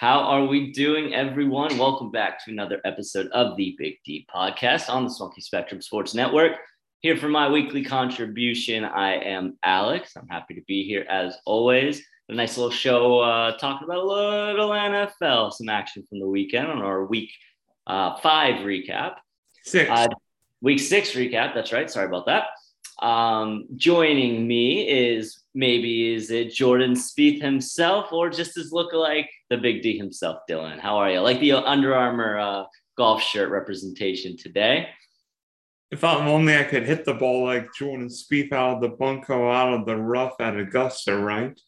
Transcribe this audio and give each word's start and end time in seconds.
How 0.00 0.20
are 0.20 0.46
we 0.46 0.72
doing, 0.72 1.12
everyone? 1.12 1.76
Welcome 1.76 2.10
back 2.10 2.42
to 2.46 2.50
another 2.50 2.80
episode 2.86 3.26
of 3.32 3.54
the 3.58 3.76
Big 3.78 3.96
D 4.02 4.26
podcast 4.34 4.88
on 4.88 5.04
the 5.04 5.10
Smoky 5.10 5.42
Spectrum 5.42 5.82
Sports 5.82 6.14
Network. 6.14 6.52
Here 7.00 7.18
for 7.18 7.28
my 7.28 7.50
weekly 7.50 7.84
contribution, 7.84 8.82
I 8.86 9.16
am 9.16 9.58
Alex. 9.62 10.12
I'm 10.16 10.26
happy 10.26 10.54
to 10.54 10.62
be 10.62 10.84
here 10.84 11.04
as 11.10 11.36
always. 11.44 12.02
A 12.30 12.34
nice 12.34 12.56
little 12.56 12.70
show 12.70 13.20
uh, 13.20 13.58
talking 13.58 13.84
about 13.84 13.98
a 13.98 14.06
little 14.06 14.70
NFL, 14.70 15.52
some 15.52 15.68
action 15.68 16.02
from 16.08 16.18
the 16.18 16.26
weekend 16.26 16.68
on 16.68 16.80
our 16.80 17.04
week 17.04 17.30
uh, 17.86 18.16
five 18.20 18.60
recap. 18.64 19.16
Six. 19.64 19.90
Uh, 19.90 20.08
week 20.62 20.78
six 20.78 21.10
recap. 21.10 21.52
That's 21.54 21.74
right. 21.74 21.90
Sorry 21.90 22.06
about 22.06 22.24
that. 22.24 22.44
Um, 23.00 23.66
joining 23.76 24.46
me 24.46 24.86
is 24.88 25.40
maybe 25.54 26.12
is 26.12 26.30
it 26.30 26.52
Jordan 26.52 26.92
Spieth 26.92 27.40
himself 27.40 28.12
or 28.12 28.28
just 28.28 28.54
his 28.54 28.72
lookalike, 28.72 29.26
the 29.48 29.56
Big 29.56 29.82
D 29.82 29.96
himself, 29.96 30.40
Dylan. 30.48 30.78
How 30.78 30.98
are 30.98 31.10
you? 31.10 31.20
Like 31.20 31.40
the 31.40 31.52
Under 31.52 31.94
Armour 31.94 32.38
uh, 32.38 32.64
golf 32.98 33.22
shirt 33.22 33.50
representation 33.50 34.36
today. 34.36 34.88
If 35.90 36.04
I'm 36.04 36.28
only 36.28 36.56
I 36.56 36.64
could 36.64 36.84
hit 36.84 37.04
the 37.04 37.14
ball 37.14 37.44
like 37.44 37.72
Jordan 37.76 38.08
Spieth 38.08 38.52
out 38.52 38.76
of 38.76 38.82
the 38.82 38.96
bunker, 38.96 39.50
out 39.50 39.72
of 39.72 39.86
the 39.86 39.96
rough 39.96 40.34
at 40.38 40.56
Augusta, 40.56 41.16
right? 41.16 41.58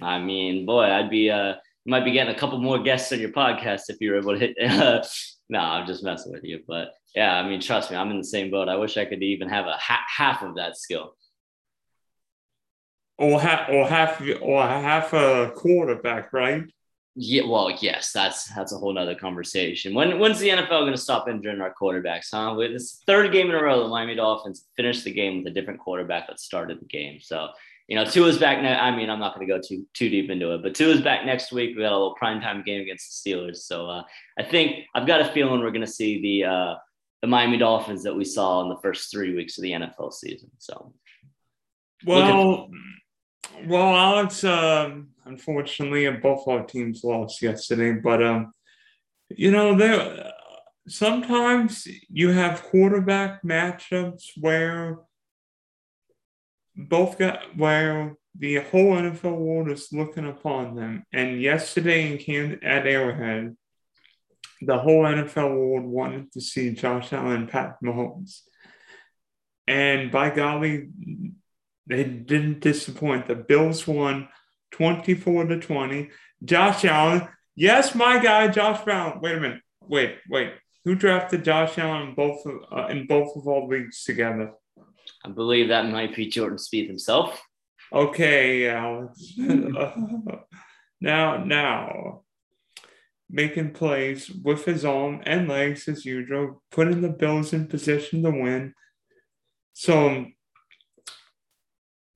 I 0.00 0.18
mean, 0.18 0.66
boy, 0.66 0.84
I'd 0.84 1.10
be 1.10 1.30
uh, 1.30 1.54
you 1.84 1.90
might 1.90 2.04
be 2.04 2.12
getting 2.12 2.34
a 2.34 2.38
couple 2.38 2.58
more 2.58 2.78
guests 2.78 3.12
on 3.12 3.20
your 3.20 3.30
podcast 3.30 3.82
if 3.88 3.98
you 4.00 4.12
were 4.12 4.18
able 4.18 4.38
to 4.38 4.38
hit. 4.38 4.56
Uh, 4.60 5.04
no, 5.48 5.58
I'm 5.58 5.86
just 5.86 6.04
messing 6.04 6.32
with 6.32 6.44
you, 6.44 6.60
but 6.66 6.94
yeah, 7.14 7.34
I 7.34 7.48
mean, 7.48 7.60
trust 7.60 7.90
me, 7.90 7.96
I'm 7.96 8.10
in 8.10 8.18
the 8.18 8.24
same 8.24 8.50
boat. 8.50 8.68
I 8.68 8.76
wish 8.76 8.96
I 8.96 9.04
could 9.04 9.22
even 9.22 9.48
have 9.48 9.66
a 9.66 9.76
ha- 9.76 10.04
half 10.06 10.42
of 10.42 10.56
that 10.56 10.76
skill. 10.76 11.14
Or 13.18 13.40
half, 13.40 13.68
or 13.68 13.86
half, 13.86 14.20
or 14.40 14.62
half 14.62 15.12
a 15.12 15.50
quarterback, 15.54 16.32
right? 16.32 16.62
Yeah, 17.20 17.42
well, 17.48 17.68
yes, 17.80 18.12
that's 18.12 18.44
that's 18.54 18.72
a 18.72 18.76
whole 18.76 18.92
nother 18.92 19.16
conversation. 19.16 19.92
When 19.92 20.20
when's 20.20 20.38
the 20.38 20.50
NFL 20.50 20.68
going 20.68 20.92
to 20.92 20.96
stop 20.96 21.28
injuring 21.28 21.60
our 21.60 21.74
quarterbacks? 21.74 22.28
Huh? 22.30 22.56
It's 22.60 23.02
third 23.08 23.32
game 23.32 23.48
in 23.48 23.56
a 23.56 23.60
row 23.60 23.82
the 23.82 23.88
Miami 23.88 24.14
Dolphins 24.14 24.66
finished 24.76 25.02
the 25.02 25.12
game 25.12 25.38
with 25.38 25.48
a 25.48 25.54
different 25.54 25.80
quarterback 25.80 26.28
that 26.28 26.38
started 26.38 26.78
the 26.80 26.86
game. 26.86 27.18
So 27.20 27.48
you 27.88 27.96
know, 27.96 28.04
Tua's 28.04 28.38
back. 28.38 28.62
Ne- 28.62 28.76
I 28.76 28.94
mean, 28.94 29.08
I'm 29.08 29.18
not 29.18 29.34
going 29.34 29.46
to 29.46 29.52
go 29.52 29.60
too 29.60 29.86
too 29.94 30.10
deep 30.10 30.30
into 30.30 30.52
it, 30.54 30.62
but 30.62 30.74
Tua's 30.74 31.00
back 31.00 31.24
next 31.24 31.52
week. 31.52 31.74
We 31.74 31.82
got 31.82 31.92
a 31.92 31.96
little 31.96 32.16
primetime 32.20 32.64
game 32.64 32.82
against 32.82 33.24
the 33.24 33.30
Steelers. 33.30 33.58
So 33.58 33.88
uh, 33.88 34.02
I 34.38 34.42
think 34.42 34.84
I've 34.94 35.06
got 35.06 35.22
a 35.22 35.32
feeling 35.32 35.60
we're 35.60 35.70
going 35.70 35.80
to 35.80 35.86
see 35.86 36.20
the 36.20 36.48
uh, 36.48 36.74
the 37.22 37.28
Miami 37.28 37.56
Dolphins 37.56 38.02
that 38.04 38.14
we 38.14 38.24
saw 38.24 38.62
in 38.62 38.68
the 38.68 38.78
first 38.82 39.10
three 39.10 39.34
weeks 39.34 39.56
of 39.56 39.62
the 39.62 39.72
NFL 39.72 40.12
season. 40.12 40.50
So, 40.58 40.92
well, 42.04 42.68
well, 43.66 43.96
Alex. 43.96 44.44
Um, 44.44 45.08
unfortunately, 45.24 46.10
both 46.10 46.46
our 46.46 46.64
teams 46.64 47.02
lost 47.02 47.40
yesterday, 47.40 47.92
but 47.92 48.22
um, 48.22 48.52
you 49.30 49.50
know, 49.50 49.74
there 49.74 50.30
sometimes 50.88 51.88
you 52.10 52.32
have 52.32 52.62
quarterback 52.64 53.42
matchups 53.42 54.24
where 54.38 54.98
both 56.78 57.18
got 57.18 57.56
where 57.56 58.16
the 58.38 58.56
whole 58.56 58.94
NFL 58.94 59.36
world 59.36 59.70
is 59.70 59.88
looking 59.92 60.28
upon 60.28 60.76
them. 60.76 61.04
And 61.12 61.42
yesterday 61.42 62.12
in 62.12 62.18
Kansas 62.18 62.60
at 62.62 62.86
Arrowhead, 62.86 63.56
the 64.62 64.78
whole 64.78 65.02
NFL 65.02 65.56
world 65.56 65.84
wanted 65.84 66.32
to 66.32 66.40
see 66.40 66.72
Josh 66.72 67.12
Allen 67.12 67.32
and 67.32 67.48
Pat 67.48 67.76
Mahomes. 67.82 68.42
And 69.66 70.10
by 70.10 70.30
golly, 70.30 70.88
they 71.86 72.04
didn't 72.04 72.60
disappoint. 72.60 73.26
The 73.26 73.34
Bills 73.34 73.86
won 73.86 74.28
24 74.72 75.46
to 75.46 75.60
20. 75.60 76.10
Josh 76.44 76.84
Allen, 76.84 77.28
yes, 77.56 77.94
my 77.94 78.18
guy, 78.18 78.48
Josh 78.48 78.84
Brown. 78.84 79.20
Wait 79.20 79.36
a 79.36 79.40
minute. 79.40 79.62
Wait, 79.82 80.18
wait. 80.30 80.52
Who 80.84 80.94
drafted 80.94 81.44
Josh 81.44 81.76
Allen 81.76 82.10
in 82.10 82.14
both 82.14 82.46
of, 82.46 82.54
uh, 82.70 82.86
in 82.86 83.06
both 83.06 83.36
of 83.36 83.46
all 83.46 83.68
leagues 83.68 84.04
together? 84.04 84.52
I 85.24 85.30
believe 85.30 85.68
that 85.68 85.90
might 85.90 86.14
be 86.14 86.28
Jordan 86.28 86.58
Spieth 86.58 86.86
himself. 86.86 87.40
Okay, 87.92 88.68
Alex. 88.68 89.32
now, 91.00 91.44
now, 91.44 92.22
making 93.30 93.72
plays 93.72 94.30
with 94.30 94.64
his 94.64 94.84
arm 94.84 95.22
and 95.24 95.48
legs 95.48 95.88
as 95.88 96.04
usual, 96.04 96.62
putting 96.70 97.00
the 97.00 97.08
Bills 97.08 97.52
in 97.52 97.66
position 97.66 98.22
to 98.22 98.30
win. 98.30 98.74
So, 99.72 100.26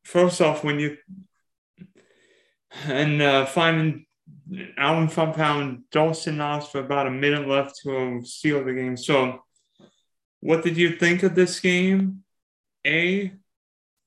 first 0.04 0.40
off, 0.40 0.64
when 0.64 0.78
you 0.78 0.96
and 2.86 3.20
uh, 3.20 3.46
finding 3.46 4.06
Allen 4.76 5.08
found 5.08 5.84
Dawson 5.90 6.38
Knox 6.38 6.66
for 6.66 6.80
about 6.80 7.06
a 7.06 7.10
minute 7.10 7.48
left 7.48 7.80
to 7.82 8.22
seal 8.24 8.64
the 8.64 8.72
game. 8.72 8.96
So, 8.96 9.40
what 10.40 10.62
did 10.62 10.76
you 10.76 10.96
think 10.96 11.22
of 11.22 11.34
this 11.34 11.60
game? 11.60 12.24
A, 12.86 13.32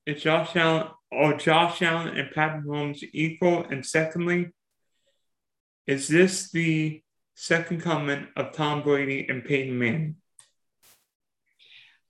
is 0.06 0.22
Josh 0.22 0.54
Allen 0.56 0.88
or 1.10 1.34
Josh 1.34 1.82
Allen 1.82 2.16
and 2.16 2.30
Patrick 2.30 2.64
Mahomes 2.64 3.02
equal? 3.12 3.64
And 3.64 3.84
secondly, 3.84 4.50
is 5.86 6.08
this 6.08 6.50
the 6.50 7.02
second 7.34 7.82
coming 7.82 8.26
of 8.36 8.52
Tom 8.52 8.82
Brady 8.82 9.26
and 9.28 9.44
Peyton 9.44 9.78
Manning? 9.78 10.16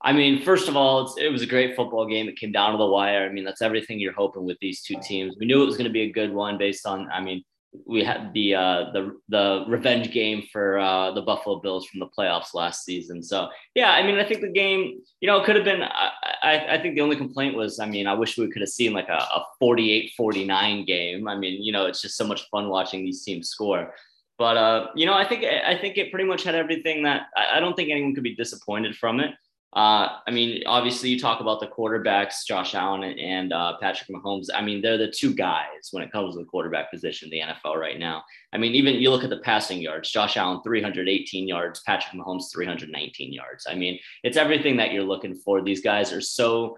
I 0.01 0.13
mean, 0.13 0.43
first 0.43 0.69
of 0.69 0.77
all, 0.77 1.15
it 1.17 1.31
was 1.31 1.41
a 1.41 1.47
great 1.47 1.75
football 1.75 2.07
game. 2.07 2.29
It 2.29 2.37
came 2.37 2.51
down 2.51 2.71
to 2.71 2.77
the 2.77 2.85
wire. 2.85 3.25
I 3.25 3.31
mean, 3.31 3.43
that's 3.43 3.61
everything 3.61 3.99
you're 3.99 4.13
hoping 4.13 4.45
with 4.45 4.57
these 4.61 4.81
two 4.81 4.95
teams. 5.01 5.35
We 5.39 5.47
knew 5.47 5.61
it 5.61 5.65
was 5.65 5.75
going 5.75 5.89
to 5.89 5.93
be 5.93 6.03
a 6.03 6.11
good 6.11 6.33
one 6.33 6.57
based 6.57 6.85
on, 6.85 7.09
I 7.11 7.19
mean, 7.19 7.43
we 7.85 8.03
had 8.03 8.33
the 8.33 8.55
uh, 8.55 8.91
the 8.93 9.17
the 9.29 9.65
revenge 9.67 10.11
game 10.11 10.43
for 10.51 10.79
uh, 10.79 11.11
the 11.11 11.21
Buffalo 11.21 11.59
Bills 11.59 11.85
from 11.85 11.99
the 11.99 12.07
playoffs 12.07 12.53
last 12.53 12.85
season. 12.85 13.21
So 13.21 13.49
yeah, 13.75 13.91
I 13.91 14.03
mean, 14.03 14.17
I 14.17 14.23
think 14.23 14.41
the 14.41 14.49
game, 14.49 14.99
you 15.21 15.27
know, 15.27 15.39
it 15.39 15.45
could 15.45 15.55
have 15.55 15.65
been. 15.65 15.83
I, 15.83 16.11
I, 16.43 16.75
I 16.75 16.81
think 16.81 16.95
the 16.95 17.01
only 17.01 17.15
complaint 17.15 17.55
was, 17.55 17.79
I 17.79 17.85
mean, 17.85 18.07
I 18.07 18.13
wish 18.13 18.37
we 18.37 18.49
could 18.49 18.61
have 18.61 18.69
seen 18.69 18.93
like 18.93 19.09
a, 19.09 19.13
a 19.13 19.45
48-49 19.61 20.85
game. 20.85 21.27
I 21.27 21.35
mean, 21.35 21.63
you 21.63 21.71
know, 21.71 21.85
it's 21.85 22.01
just 22.01 22.17
so 22.17 22.25
much 22.25 22.47
fun 22.49 22.69
watching 22.69 23.03
these 23.03 23.23
teams 23.23 23.49
score. 23.49 23.93
But 24.37 24.57
uh, 24.57 24.87
you 24.95 25.05
know, 25.05 25.13
I 25.13 25.27
think 25.27 25.43
I 25.43 25.77
think 25.77 25.97
it 25.97 26.11
pretty 26.11 26.27
much 26.27 26.43
had 26.43 26.55
everything 26.55 27.03
that 27.03 27.23
I, 27.35 27.57
I 27.57 27.59
don't 27.59 27.75
think 27.75 27.89
anyone 27.89 28.13
could 28.13 28.23
be 28.23 28.35
disappointed 28.35 28.95
from 28.95 29.19
it. 29.19 29.31
Uh, 29.73 30.17
I 30.25 30.31
mean, 30.31 30.63
obviously, 30.65 31.09
you 31.09 31.19
talk 31.19 31.41
about 31.41 31.59
the 31.59 31.67
quarterbacks, 31.67 32.45
Josh 32.47 32.73
Allen 32.73 33.03
and 33.03 33.51
uh, 33.51 33.73
Patrick 33.81 34.09
Mahomes. 34.09 34.47
I 34.53 34.61
mean, 34.61 34.81
they're 34.81 34.97
the 34.97 35.11
two 35.11 35.33
guys 35.33 35.89
when 35.91 36.03
it 36.03 36.11
comes 36.11 36.33
to 36.33 36.39
the 36.39 36.45
quarterback 36.45 36.89
position 36.89 37.27
in 37.27 37.31
the 37.31 37.53
NFL 37.53 37.75
right 37.75 37.99
now. 37.99 38.23
I 38.53 38.57
mean, 38.57 38.75
even 38.75 38.95
you 38.95 39.11
look 39.11 39.25
at 39.25 39.29
the 39.29 39.39
passing 39.39 39.81
yards, 39.81 40.09
Josh 40.09 40.37
Allen, 40.37 40.61
318 40.63 41.47
yards, 41.47 41.81
Patrick 41.85 42.19
Mahomes, 42.19 42.51
319 42.51 43.33
yards. 43.33 43.67
I 43.69 43.75
mean, 43.75 43.99
it's 44.23 44.37
everything 44.37 44.77
that 44.77 44.93
you're 44.93 45.03
looking 45.03 45.35
for. 45.35 45.61
These 45.61 45.81
guys 45.81 46.13
are 46.13 46.21
so, 46.21 46.77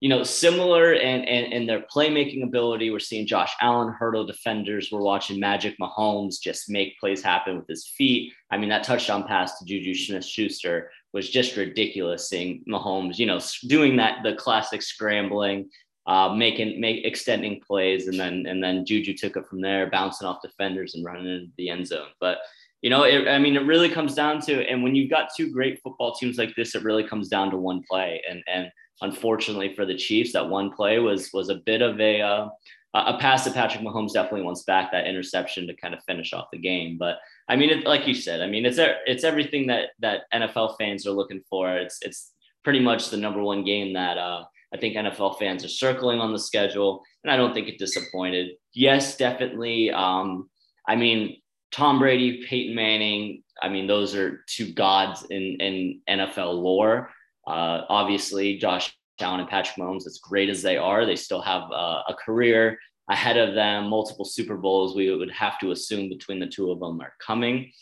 you 0.00 0.10
know, 0.10 0.22
similar 0.22 0.92
in, 0.92 1.24
in, 1.24 1.52
in 1.52 1.66
their 1.66 1.86
playmaking 1.92 2.44
ability. 2.44 2.90
We're 2.90 2.98
seeing 3.00 3.26
Josh 3.26 3.54
Allen 3.62 3.94
hurdle 3.98 4.26
defenders. 4.26 4.90
We're 4.92 5.00
watching 5.00 5.40
Magic 5.40 5.76
Mahomes 5.80 6.40
just 6.40 6.68
make 6.68 7.00
plays 7.00 7.22
happen 7.22 7.56
with 7.56 7.66
his 7.66 7.86
feet. 7.88 8.34
I 8.50 8.58
mean, 8.58 8.68
that 8.68 8.84
touchdown 8.84 9.24
pass 9.26 9.58
to 9.58 9.64
Juju 9.64 9.94
Smith 9.94 10.24
Schuster 10.24 10.90
was 11.12 11.30
just 11.30 11.56
ridiculous 11.56 12.28
seeing 12.28 12.62
Mahomes, 12.68 13.18
you 13.18 13.26
know, 13.26 13.40
doing 13.66 13.96
that 13.96 14.22
the 14.22 14.34
classic 14.34 14.82
scrambling, 14.82 15.68
uh, 16.06 16.34
making 16.34 16.80
make 16.80 17.04
extending 17.04 17.60
plays, 17.66 18.08
and 18.08 18.18
then 18.18 18.46
and 18.46 18.62
then 18.62 18.84
Juju 18.84 19.14
took 19.14 19.36
it 19.36 19.46
from 19.46 19.60
there, 19.60 19.90
bouncing 19.90 20.26
off 20.26 20.42
defenders 20.42 20.94
and 20.94 21.04
running 21.04 21.26
into 21.26 21.52
the 21.56 21.70
end 21.70 21.86
zone. 21.86 22.08
But 22.20 22.38
you 22.82 22.90
know, 22.90 23.02
it, 23.02 23.26
I 23.26 23.38
mean, 23.38 23.56
it 23.56 23.66
really 23.66 23.88
comes 23.88 24.14
down 24.14 24.40
to, 24.42 24.64
and 24.68 24.82
when 24.82 24.94
you've 24.94 25.10
got 25.10 25.30
two 25.36 25.50
great 25.50 25.80
football 25.82 26.14
teams 26.14 26.38
like 26.38 26.54
this, 26.54 26.74
it 26.74 26.84
really 26.84 27.02
comes 27.02 27.28
down 27.28 27.50
to 27.50 27.56
one 27.56 27.82
play. 27.90 28.22
And 28.28 28.42
and 28.46 28.70
unfortunately 29.00 29.74
for 29.74 29.84
the 29.84 29.96
Chiefs, 29.96 30.32
that 30.32 30.48
one 30.48 30.72
play 30.72 30.98
was 30.98 31.30
was 31.32 31.48
a 31.48 31.56
bit 31.56 31.82
of 31.82 32.00
a 32.00 32.20
uh, 32.20 32.48
a 32.94 33.18
pass 33.18 33.44
to 33.44 33.50
Patrick 33.50 33.84
Mahomes 33.84 34.12
definitely 34.12 34.42
wants 34.42 34.62
back 34.62 34.90
that 34.92 35.06
interception 35.06 35.66
to 35.66 35.76
kind 35.76 35.94
of 35.94 36.02
finish 36.04 36.32
off 36.32 36.48
the 36.52 36.58
game. 36.58 36.96
But 36.98 37.18
I 37.48 37.56
mean, 37.56 37.70
it, 37.70 37.84
like 37.86 38.06
you 38.06 38.14
said, 38.14 38.40
I 38.40 38.46
mean, 38.46 38.64
it's 38.64 38.78
it's 38.78 39.24
everything 39.24 39.66
that 39.66 39.90
that 40.00 40.22
NFL 40.32 40.76
fans 40.78 41.06
are 41.06 41.12
looking 41.12 41.42
for. 41.50 41.76
It's 41.76 41.98
it's 42.02 42.32
pretty 42.64 42.80
much 42.80 43.10
the 43.10 43.16
number 43.16 43.42
one 43.42 43.64
game 43.64 43.92
that 43.92 44.16
uh, 44.16 44.44
I 44.74 44.78
think 44.78 44.96
NFL 44.96 45.38
fans 45.38 45.64
are 45.64 45.68
circling 45.68 46.20
on 46.20 46.32
the 46.32 46.38
schedule, 46.38 47.02
and 47.24 47.30
I 47.30 47.36
don't 47.36 47.52
think 47.52 47.68
it 47.68 47.78
disappointed. 47.78 48.52
Yes, 48.72 49.16
definitely. 49.16 49.90
Um, 49.90 50.48
I 50.86 50.96
mean, 50.96 51.36
Tom 51.72 51.98
Brady, 51.98 52.44
Peyton 52.46 52.74
Manning. 52.74 53.42
I 53.60 53.68
mean, 53.68 53.86
those 53.86 54.14
are 54.14 54.44
two 54.46 54.72
gods 54.72 55.26
in 55.28 55.58
in 55.60 56.00
NFL 56.08 56.54
lore. 56.54 57.10
Uh, 57.46 57.82
obviously, 57.88 58.58
Josh 58.58 58.94
Allen 59.22 59.40
and 59.40 59.48
Patrick 59.48 59.76
Mahomes, 59.76 60.06
as 60.06 60.18
great 60.18 60.48
as 60.48 60.62
they 60.62 60.76
are, 60.76 61.04
they 61.04 61.16
still 61.16 61.42
have 61.42 61.62
uh, 61.72 62.02
a 62.08 62.14
career 62.14 62.78
ahead 63.10 63.36
of 63.36 63.54
them, 63.54 63.88
multiple 63.88 64.24
Super 64.24 64.56
Bowls. 64.56 64.94
We 64.94 65.14
would 65.14 65.30
have 65.30 65.58
to 65.60 65.70
assume 65.70 66.08
between 66.08 66.38
the 66.40 66.46
two 66.46 66.70
of 66.70 66.80
them 66.80 67.00
are 67.00 67.14
coming. 67.24 67.72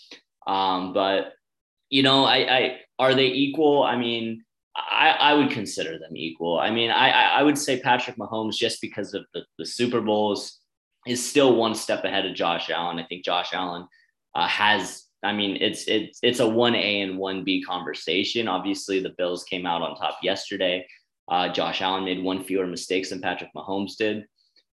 Um, 0.47 0.93
but 0.93 1.33
you 1.91 2.03
know, 2.03 2.25
I, 2.25 2.37
I 2.37 2.81
are 2.99 3.15
they 3.15 3.27
equal? 3.27 3.83
I 3.83 3.97
mean, 3.97 4.45
I, 4.77 5.11
I 5.19 5.35
would 5.35 5.51
consider 5.51 5.99
them 5.99 6.17
equal. 6.17 6.59
I 6.59 6.71
mean, 6.71 6.91
I, 6.91 7.11
I 7.11 7.43
would 7.43 7.59
say 7.59 7.81
Patrick 7.81 8.17
Mahomes 8.17 8.57
just 8.57 8.81
because 8.81 9.15
of 9.15 9.25
the, 9.35 9.43
the 9.59 9.65
Super 9.67 10.01
Bowls 10.01 10.61
is 11.07 11.27
still 11.27 11.57
one 11.57 11.75
step 11.75 12.05
ahead 12.05 12.27
of 12.27 12.35
Josh 12.35 12.69
Allen. 12.71 12.99
I 12.99 13.05
think 13.05 13.25
Josh 13.25 13.51
Allen 13.53 13.87
uh, 14.35 14.47
has. 14.49 15.05
I 15.23 15.33
mean, 15.33 15.57
it's 15.61 15.85
it's 15.89 16.19
it's 16.23 16.41
a 16.41 16.49
one 16.49 16.75
A 16.75 17.01
and 17.01 17.19
one 17.19 17.43
B 17.43 17.63
conversation. 17.63 18.49
Obviously, 18.49 19.01
the 19.01 19.15
Bills 19.17 19.45
came 19.45 19.67
out 19.67 19.83
on 19.83 19.97
top 19.97 20.19
yesterday. 20.23 20.87
Uh, 21.29 21.49
Josh 21.49 21.83
Allen 21.83 22.05
made 22.05 22.23
one 22.23 22.45
fewer 22.45 22.67
mistakes 22.67 23.11
than 23.11 23.21
Patrick 23.21 23.51
Mahomes 23.55 23.97
did. 23.97 24.27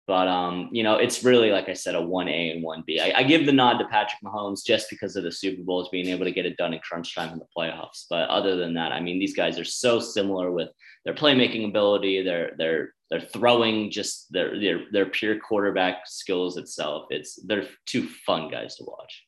But 0.08 0.28
um, 0.28 0.70
you 0.72 0.84
know, 0.84 0.96
it's 0.96 1.24
really 1.24 1.52
like 1.52 1.70
I 1.70 1.74
said, 1.74 1.96
a 1.96 2.02
one 2.02 2.28
A 2.28 2.50
and 2.50 2.64
one 2.64 2.84
B. 2.86 3.00
I, 3.00 3.20
I 3.20 3.24
give 3.24 3.46
the 3.46 3.54
nod 3.54 3.78
to 3.78 3.86
Patrick 3.86 4.22
Mahomes 4.24 4.66
just 4.66 4.90
because 4.90 5.16
of 5.16 5.24
the 5.24 5.32
Super 5.32 5.64
Bowls 5.64 5.90
being 5.90 6.08
able 6.08 6.26
to 6.26 6.32
get 6.32 6.46
it 6.46 6.58
done 6.58 6.74
in 6.74 6.80
crunch 6.80 7.16
time 7.16 7.32
in 7.32 7.40
the 7.40 7.46
playoffs. 7.56 8.08
But 8.10 8.28
other 8.30 8.58
than 8.58 8.74
that, 8.74 8.92
I 8.92 9.00
mean, 9.00 9.20
these 9.20 9.36
guys 9.36 9.60
are 9.60 9.64
so 9.64 10.00
similar 10.00 10.52
with 10.52 10.70
their 11.06 11.14
playmaking 11.14 11.68
ability, 11.70 12.24
their 12.24 12.52
their 12.58 12.94
their 13.10 13.22
throwing, 13.22 13.92
just 13.92 14.32
their 14.34 14.60
their 14.60 14.82
their 14.92 15.06
pure 15.06 15.40
quarterback 15.40 16.08
skills 16.08 16.58
itself. 16.58 17.06
It's 17.12 17.36
they're 17.36 17.68
two 17.86 18.10
fun 18.26 18.50
guys 18.50 18.76
to 18.78 18.84
watch. 18.86 19.24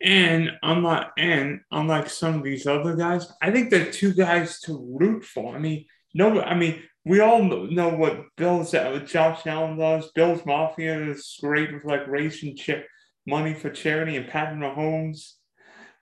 And 0.00 0.52
unlike 0.62 1.08
and 1.18 1.60
unlike 1.72 2.08
some 2.08 2.36
of 2.36 2.44
these 2.44 2.66
other 2.66 2.94
guys, 2.94 3.30
I 3.42 3.50
think 3.50 3.70
they're 3.70 3.90
two 3.90 4.14
guys 4.14 4.60
to 4.60 4.96
root 4.98 5.24
for. 5.24 5.56
I 5.56 5.58
mean, 5.58 5.84
no, 6.14 6.40
I 6.40 6.54
mean, 6.54 6.82
we 7.04 7.20
all 7.20 7.42
know 7.42 7.88
what 7.88 8.26
Bill's 8.36 8.74
uh, 8.74 8.90
what 8.92 9.06
Josh 9.06 9.46
Allen 9.46 9.78
does. 9.78 10.10
Bill's 10.12 10.44
Mafia 10.44 11.10
is 11.10 11.38
great 11.40 11.72
with 11.72 11.84
like 11.84 12.06
raising 12.06 12.56
chip 12.56 12.86
money 13.26 13.54
for 13.54 13.70
charity 13.70 14.16
and 14.16 14.28
Patrick 14.28 14.58
Mahomes 14.58 15.32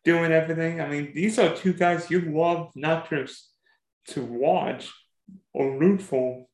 doing 0.05 0.33
everything. 0.33 0.81
I 0.81 0.89
mean, 0.89 1.13
these 1.15 1.39
are 1.39 1.55
two 1.55 1.73
guys 1.73 2.11
you 2.11 2.21
love 2.21 2.73
not 2.75 3.11
just 3.11 3.51
to 4.09 4.25
watch 4.25 4.91
or 5.53 5.79
root 5.79 6.03
for. 6.03 6.47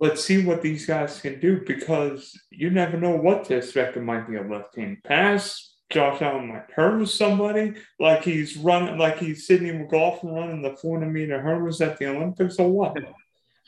Let's 0.00 0.24
see 0.24 0.44
what 0.44 0.60
these 0.60 0.86
guys 0.86 1.20
can 1.20 1.40
do 1.40 1.62
because 1.66 2.32
you 2.50 2.70
never 2.70 2.98
know 2.98 3.16
what 3.16 3.50
expect. 3.50 3.96
It 3.96 4.02
might 4.02 4.28
be 4.28 4.36
a 4.36 4.42
left 4.42 4.76
hand 4.76 4.98
pass, 5.04 5.73
Josh 5.94 6.20
Allen 6.20 6.48
might 6.48 6.70
hurdle 6.74 7.06
somebody 7.06 7.74
like 8.00 8.24
he's 8.24 8.56
running, 8.56 8.98
like 8.98 9.18
he's 9.18 9.46
Sydney 9.46 9.70
McLaughlin 9.70 10.34
running 10.34 10.62
the 10.62 10.76
400 10.76 11.08
meter 11.08 11.40
hurdles 11.40 11.80
at 11.80 11.98
the 11.98 12.06
Olympics 12.06 12.56
or 12.58 12.68
what. 12.68 12.96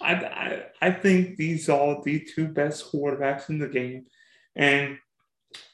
I, 0.03 0.13
I, 0.13 0.63
I 0.83 0.91
think 0.91 1.37
these 1.37 1.69
are 1.69 2.03
the 2.03 2.19
two 2.19 2.49
best 2.49 2.93
quarterbacks 2.93 3.49
in 3.49 3.61
the 3.61 3.69
game. 3.69 4.07
And 4.57 4.99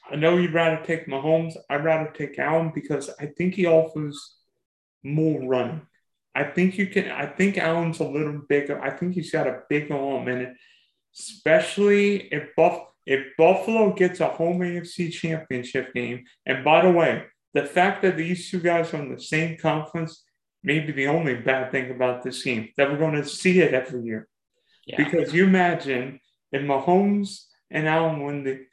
I 0.09 0.15
know 0.15 0.37
you'd 0.37 0.53
rather 0.53 0.85
take 0.85 1.07
Mahomes. 1.07 1.57
I'd 1.71 1.83
rather 1.83 2.11
take 2.11 2.37
Allen 2.37 2.71
because 2.73 3.09
I 3.19 3.25
think 3.25 3.55
he 3.55 3.65
offers 3.65 4.35
more 5.01 5.41
running. 5.41 5.81
I 6.35 6.43
think 6.43 6.77
you 6.77 6.85
can, 6.85 7.09
I 7.09 7.25
think 7.25 7.57
Allen's 7.57 7.99
a 7.99 8.07
little 8.07 8.41
bigger. 8.47 8.79
I 8.79 8.91
think 8.91 9.15
he's 9.15 9.31
got 9.31 9.47
a 9.47 9.63
big 9.69 9.91
arm 9.91 10.27
in 10.27 10.37
it, 10.37 10.53
especially 11.17 12.27
if 12.31 12.55
Buff 12.55 12.79
if 13.05 13.35
Buffalo 13.37 13.93
gets 13.93 14.19
a 14.19 14.29
home 14.29 14.59
AFC 14.59 15.11
championship 15.11 15.93
game, 15.93 16.23
and 16.45 16.63
by 16.63 16.81
the 16.81 16.91
way, 16.91 17.23
the 17.53 17.65
fact 17.65 18.01
that 18.01 18.17
these 18.17 18.49
two 18.49 18.59
guys 18.59 18.93
are 18.93 19.01
in 19.01 19.13
the 19.13 19.21
same 19.21 19.57
conference 19.57 20.23
may 20.63 20.79
be 20.79 20.91
the 20.91 21.07
only 21.07 21.35
bad 21.35 21.71
thing 21.71 21.91
about 21.91 22.23
this 22.23 22.43
game, 22.43 22.69
that 22.77 22.89
we're 22.89 22.97
going 22.97 23.21
to 23.21 23.27
see 23.27 23.59
it 23.59 23.73
every 23.73 24.01
year. 24.01 24.27
Yeah. 24.85 25.03
Because 25.03 25.33
you 25.33 25.45
imagine 25.45 26.19
if 26.51 26.61
Mahomes 26.61 27.45
and 27.69 27.87
Allen 27.87 28.23
win 28.23 28.43
the 28.43 28.65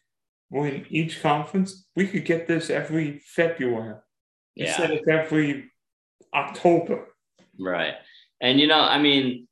win 0.51 0.85
each 0.89 1.23
conference, 1.23 1.87
we 1.95 2.07
could 2.07 2.25
get 2.25 2.47
this 2.47 2.71
every 2.71 3.19
February 3.19 3.97
yeah. 4.55 4.67
instead 4.67 4.91
of 4.91 5.01
every 5.09 5.71
October. 6.35 7.07
Right. 7.59 7.95
And 8.41 8.59
you 8.59 8.67
know, 8.67 8.81
I 8.81 8.99
mean, 8.99 9.47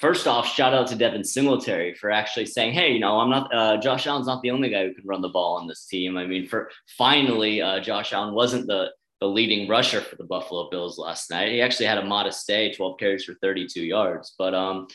first 0.00 0.26
off, 0.26 0.46
shout 0.46 0.74
out 0.74 0.86
to 0.88 0.96
Devin 0.96 1.24
Singletary 1.24 1.94
for 1.94 2.10
actually 2.10 2.46
saying, 2.46 2.72
"Hey, 2.72 2.92
you 2.92 3.00
know, 3.00 3.18
I'm 3.18 3.30
not 3.30 3.54
uh, 3.54 3.76
Josh 3.78 4.06
Allen's 4.06 4.26
not 4.26 4.42
the 4.42 4.50
only 4.50 4.70
guy 4.70 4.86
who 4.86 4.94
can 4.94 5.06
run 5.06 5.22
the 5.22 5.28
ball 5.28 5.56
on 5.56 5.66
this 5.66 5.86
team." 5.86 6.16
I 6.16 6.26
mean, 6.26 6.46
for 6.46 6.70
finally, 6.98 7.62
uh, 7.62 7.80
Josh 7.80 8.12
Allen 8.12 8.34
wasn't 8.34 8.66
the 8.66 8.90
the 9.20 9.28
leading 9.28 9.68
rusher 9.68 10.00
for 10.00 10.16
the 10.16 10.24
Buffalo 10.24 10.68
Bills 10.68 10.98
last 10.98 11.30
night. 11.30 11.52
He 11.52 11.62
actually 11.62 11.86
had 11.86 11.98
a 11.98 12.04
modest 12.04 12.44
day, 12.44 12.72
12 12.72 12.98
carries 12.98 13.24
for 13.24 13.34
32 13.34 13.80
yards. 13.80 14.34
But 14.36 14.52
um, 14.52 14.88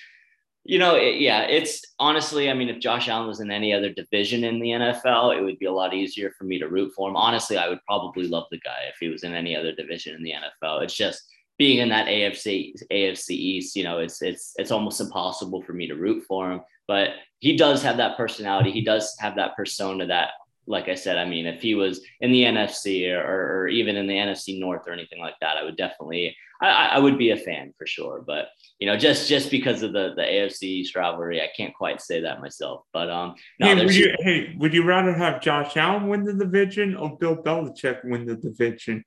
you 0.66 0.80
know, 0.80 0.96
it, 0.96 1.22
yeah, 1.22 1.44
it's 1.44 1.82
honestly, 1.98 2.50
I 2.50 2.54
mean, 2.54 2.68
if 2.68 2.80
Josh 2.80 3.08
Allen 3.08 3.30
was 3.30 3.40
in 3.40 3.52
any 3.52 3.74
other 3.74 3.90
division 3.94 4.44
in 4.44 4.60
the 4.60 4.68
NFL, 4.68 5.38
it 5.38 5.42
would 5.42 5.58
be 5.60 5.66
a 5.66 5.72
lot 5.72 5.94
easier 5.94 6.34
for 6.38 6.44
me 6.44 6.60
to 6.60 6.68
root 6.68 6.92
for 6.94 7.10
him. 7.10 7.16
Honestly, 7.16 7.58
I 7.58 7.70
would 7.70 7.80
probably 7.86 8.28
love 8.28 8.48
the 8.52 8.60
guy 8.60 8.82
if 8.90 8.98
he 9.00 9.08
was 9.08 9.24
in 9.24 9.34
any 9.34 9.56
other 9.56 9.72
division 9.72 10.14
in 10.14 10.24
the 10.24 10.34
NFL. 10.34 10.84
It's 10.84 10.94
just 10.94 11.24
being 11.58 11.80
in 11.80 11.90
that 11.90 12.08
AFC 12.08 12.74
AFC 12.92 13.32
East, 13.32 13.76
you 13.76 13.84
know, 13.84 14.00
it's 14.00 14.22
it's 14.22 14.54
it's 14.58 14.72
almost 14.72 15.02
impossible 15.02 15.62
for 15.64 15.74
me 15.74 15.88
to 15.88 15.96
root 15.96 16.24
for 16.28 16.52
him. 16.52 16.62
But 16.88 17.10
he 17.40 17.58
does 17.58 17.82
have 17.84 17.98
that 17.98 18.18
personality. 18.18 18.72
He 18.72 18.84
does 18.84 19.16
have 19.20 19.36
that 19.36 19.56
persona 19.56 20.06
that, 20.08 20.30
like 20.66 20.88
I 20.88 20.96
said, 20.96 21.18
I 21.18 21.26
mean, 21.26 21.46
if 21.46 21.62
he 21.62 21.76
was 21.76 22.02
in 22.22 22.32
the 22.32 22.44
NFC 22.44 23.12
or, 23.14 23.64
or 23.64 23.68
even 23.68 23.96
in 23.96 24.08
the 24.08 24.14
NFC 24.14 24.60
North 24.60 24.84
or 24.88 24.94
anything 24.94 25.20
like 25.20 25.36
that, 25.42 25.58
I 25.58 25.64
would 25.64 25.78
definitely 25.78 26.36
I, 26.62 26.68
I 26.94 27.00
would 27.00 27.18
be 27.18 27.32
a 27.32 27.38
fan 27.38 27.74
for 27.78 27.86
sure. 27.86 28.24
But 28.26 28.48
you 28.80 28.88
know, 28.88 28.98
just 28.98 29.28
just 29.28 29.52
because 29.52 29.84
of 29.84 29.94
the 29.94 30.14
the 30.16 30.22
AFC 30.22 30.64
East 30.64 30.96
rivalry, 30.96 31.42
I 31.42 31.50
can't 31.56 31.74
quite 31.74 32.02
say 32.02 32.22
that 32.22 32.42
myself. 32.42 32.84
But 32.94 33.10
um, 33.10 33.36
no, 33.60 33.68
hey, 33.68 33.86
would 33.86 33.96
you, 33.96 34.16
hey, 34.20 34.56
would 34.58 34.74
you 34.74 34.84
rather 34.84 35.14
have 35.14 35.42
Josh 35.42 35.76
Allen 35.78 36.08
win 36.08 36.24
the 36.24 36.34
division 36.34 36.96
or 36.96 37.18
Bill 37.18 37.36
Belichick 37.36 38.00
win 38.04 38.26
the 38.26 38.36
division? 38.36 39.04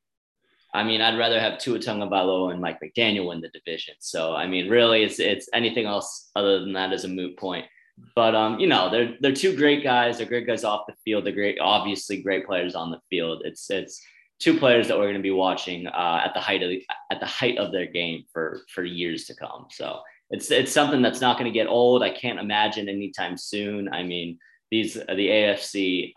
I 0.72 0.84
mean, 0.84 1.00
I'd 1.00 1.18
rather 1.18 1.40
have 1.40 1.58
Tua 1.58 1.78
Tagovailoa 1.78 2.52
and 2.52 2.60
Mike 2.60 2.80
McDaniel 2.80 3.26
win 3.26 3.40
the 3.40 3.48
division. 3.48 3.94
So, 3.98 4.34
I 4.34 4.46
mean, 4.46 4.68
really, 4.68 5.02
it's 5.02 5.18
it's 5.18 5.48
anything 5.52 5.86
else 5.86 6.30
other 6.36 6.60
than 6.60 6.72
that 6.74 6.92
is 6.92 7.04
a 7.04 7.08
moot 7.08 7.36
point. 7.36 7.66
But 8.14 8.34
um, 8.34 8.58
you 8.58 8.66
know, 8.66 8.90
they're 8.90 9.16
they're 9.20 9.32
two 9.32 9.56
great 9.56 9.82
guys. 9.82 10.18
They're 10.18 10.26
great 10.26 10.46
guys 10.46 10.64
off 10.64 10.86
the 10.86 10.94
field. 11.04 11.24
They're 11.24 11.32
great, 11.32 11.58
obviously 11.60 12.22
great 12.22 12.46
players 12.46 12.74
on 12.74 12.90
the 12.90 13.00
field. 13.10 13.42
It's 13.44 13.70
it's 13.70 14.00
two 14.38 14.58
players 14.58 14.88
that 14.88 14.96
we're 14.96 15.04
going 15.04 15.14
to 15.14 15.22
be 15.22 15.30
watching 15.30 15.86
uh, 15.86 16.22
at 16.24 16.32
the 16.34 16.40
height 16.40 16.62
of 16.62 16.70
the, 16.70 16.82
at 17.10 17.20
the 17.20 17.26
height 17.26 17.58
of 17.58 17.72
their 17.72 17.86
game 17.86 18.24
for 18.32 18.60
for 18.72 18.84
years 18.84 19.24
to 19.26 19.34
come. 19.34 19.66
So 19.70 20.00
it's 20.30 20.50
it's 20.50 20.72
something 20.72 21.02
that's 21.02 21.20
not 21.20 21.38
going 21.38 21.52
to 21.52 21.58
get 21.58 21.66
old. 21.66 22.02
I 22.02 22.10
can't 22.10 22.38
imagine 22.38 22.88
anytime 22.88 23.36
soon. 23.36 23.92
I 23.92 24.02
mean, 24.02 24.38
these 24.70 24.94
the 24.94 25.04
AFC 25.28 26.14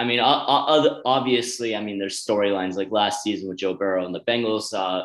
I 0.00 0.04
mean, 0.04 0.18
obviously, 0.18 1.76
I 1.76 1.82
mean, 1.82 1.98
there's 1.98 2.24
storylines 2.24 2.74
like 2.74 2.90
last 2.90 3.22
season 3.22 3.50
with 3.50 3.58
Joe 3.58 3.74
Burrow 3.74 4.06
and 4.06 4.14
the 4.14 4.22
Bengals 4.22 4.72
uh, 4.72 5.04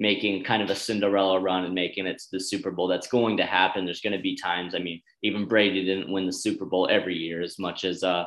making 0.00 0.42
kind 0.42 0.60
of 0.64 0.68
a 0.68 0.74
Cinderella 0.74 1.38
run 1.38 1.64
and 1.64 1.72
making 1.72 2.06
it 2.06 2.18
to 2.18 2.24
the 2.32 2.40
Super 2.40 2.72
Bowl. 2.72 2.88
That's 2.88 3.06
going 3.06 3.36
to 3.36 3.46
happen. 3.46 3.84
There's 3.84 4.00
going 4.00 4.16
to 4.16 4.22
be 4.22 4.36
times. 4.36 4.74
I 4.74 4.80
mean, 4.80 5.00
even 5.22 5.46
Brady 5.46 5.84
didn't 5.84 6.10
win 6.10 6.26
the 6.26 6.32
Super 6.32 6.64
Bowl 6.64 6.88
every 6.90 7.16
year 7.16 7.40
as 7.40 7.56
much 7.60 7.84
as 7.84 8.02
uh, 8.02 8.24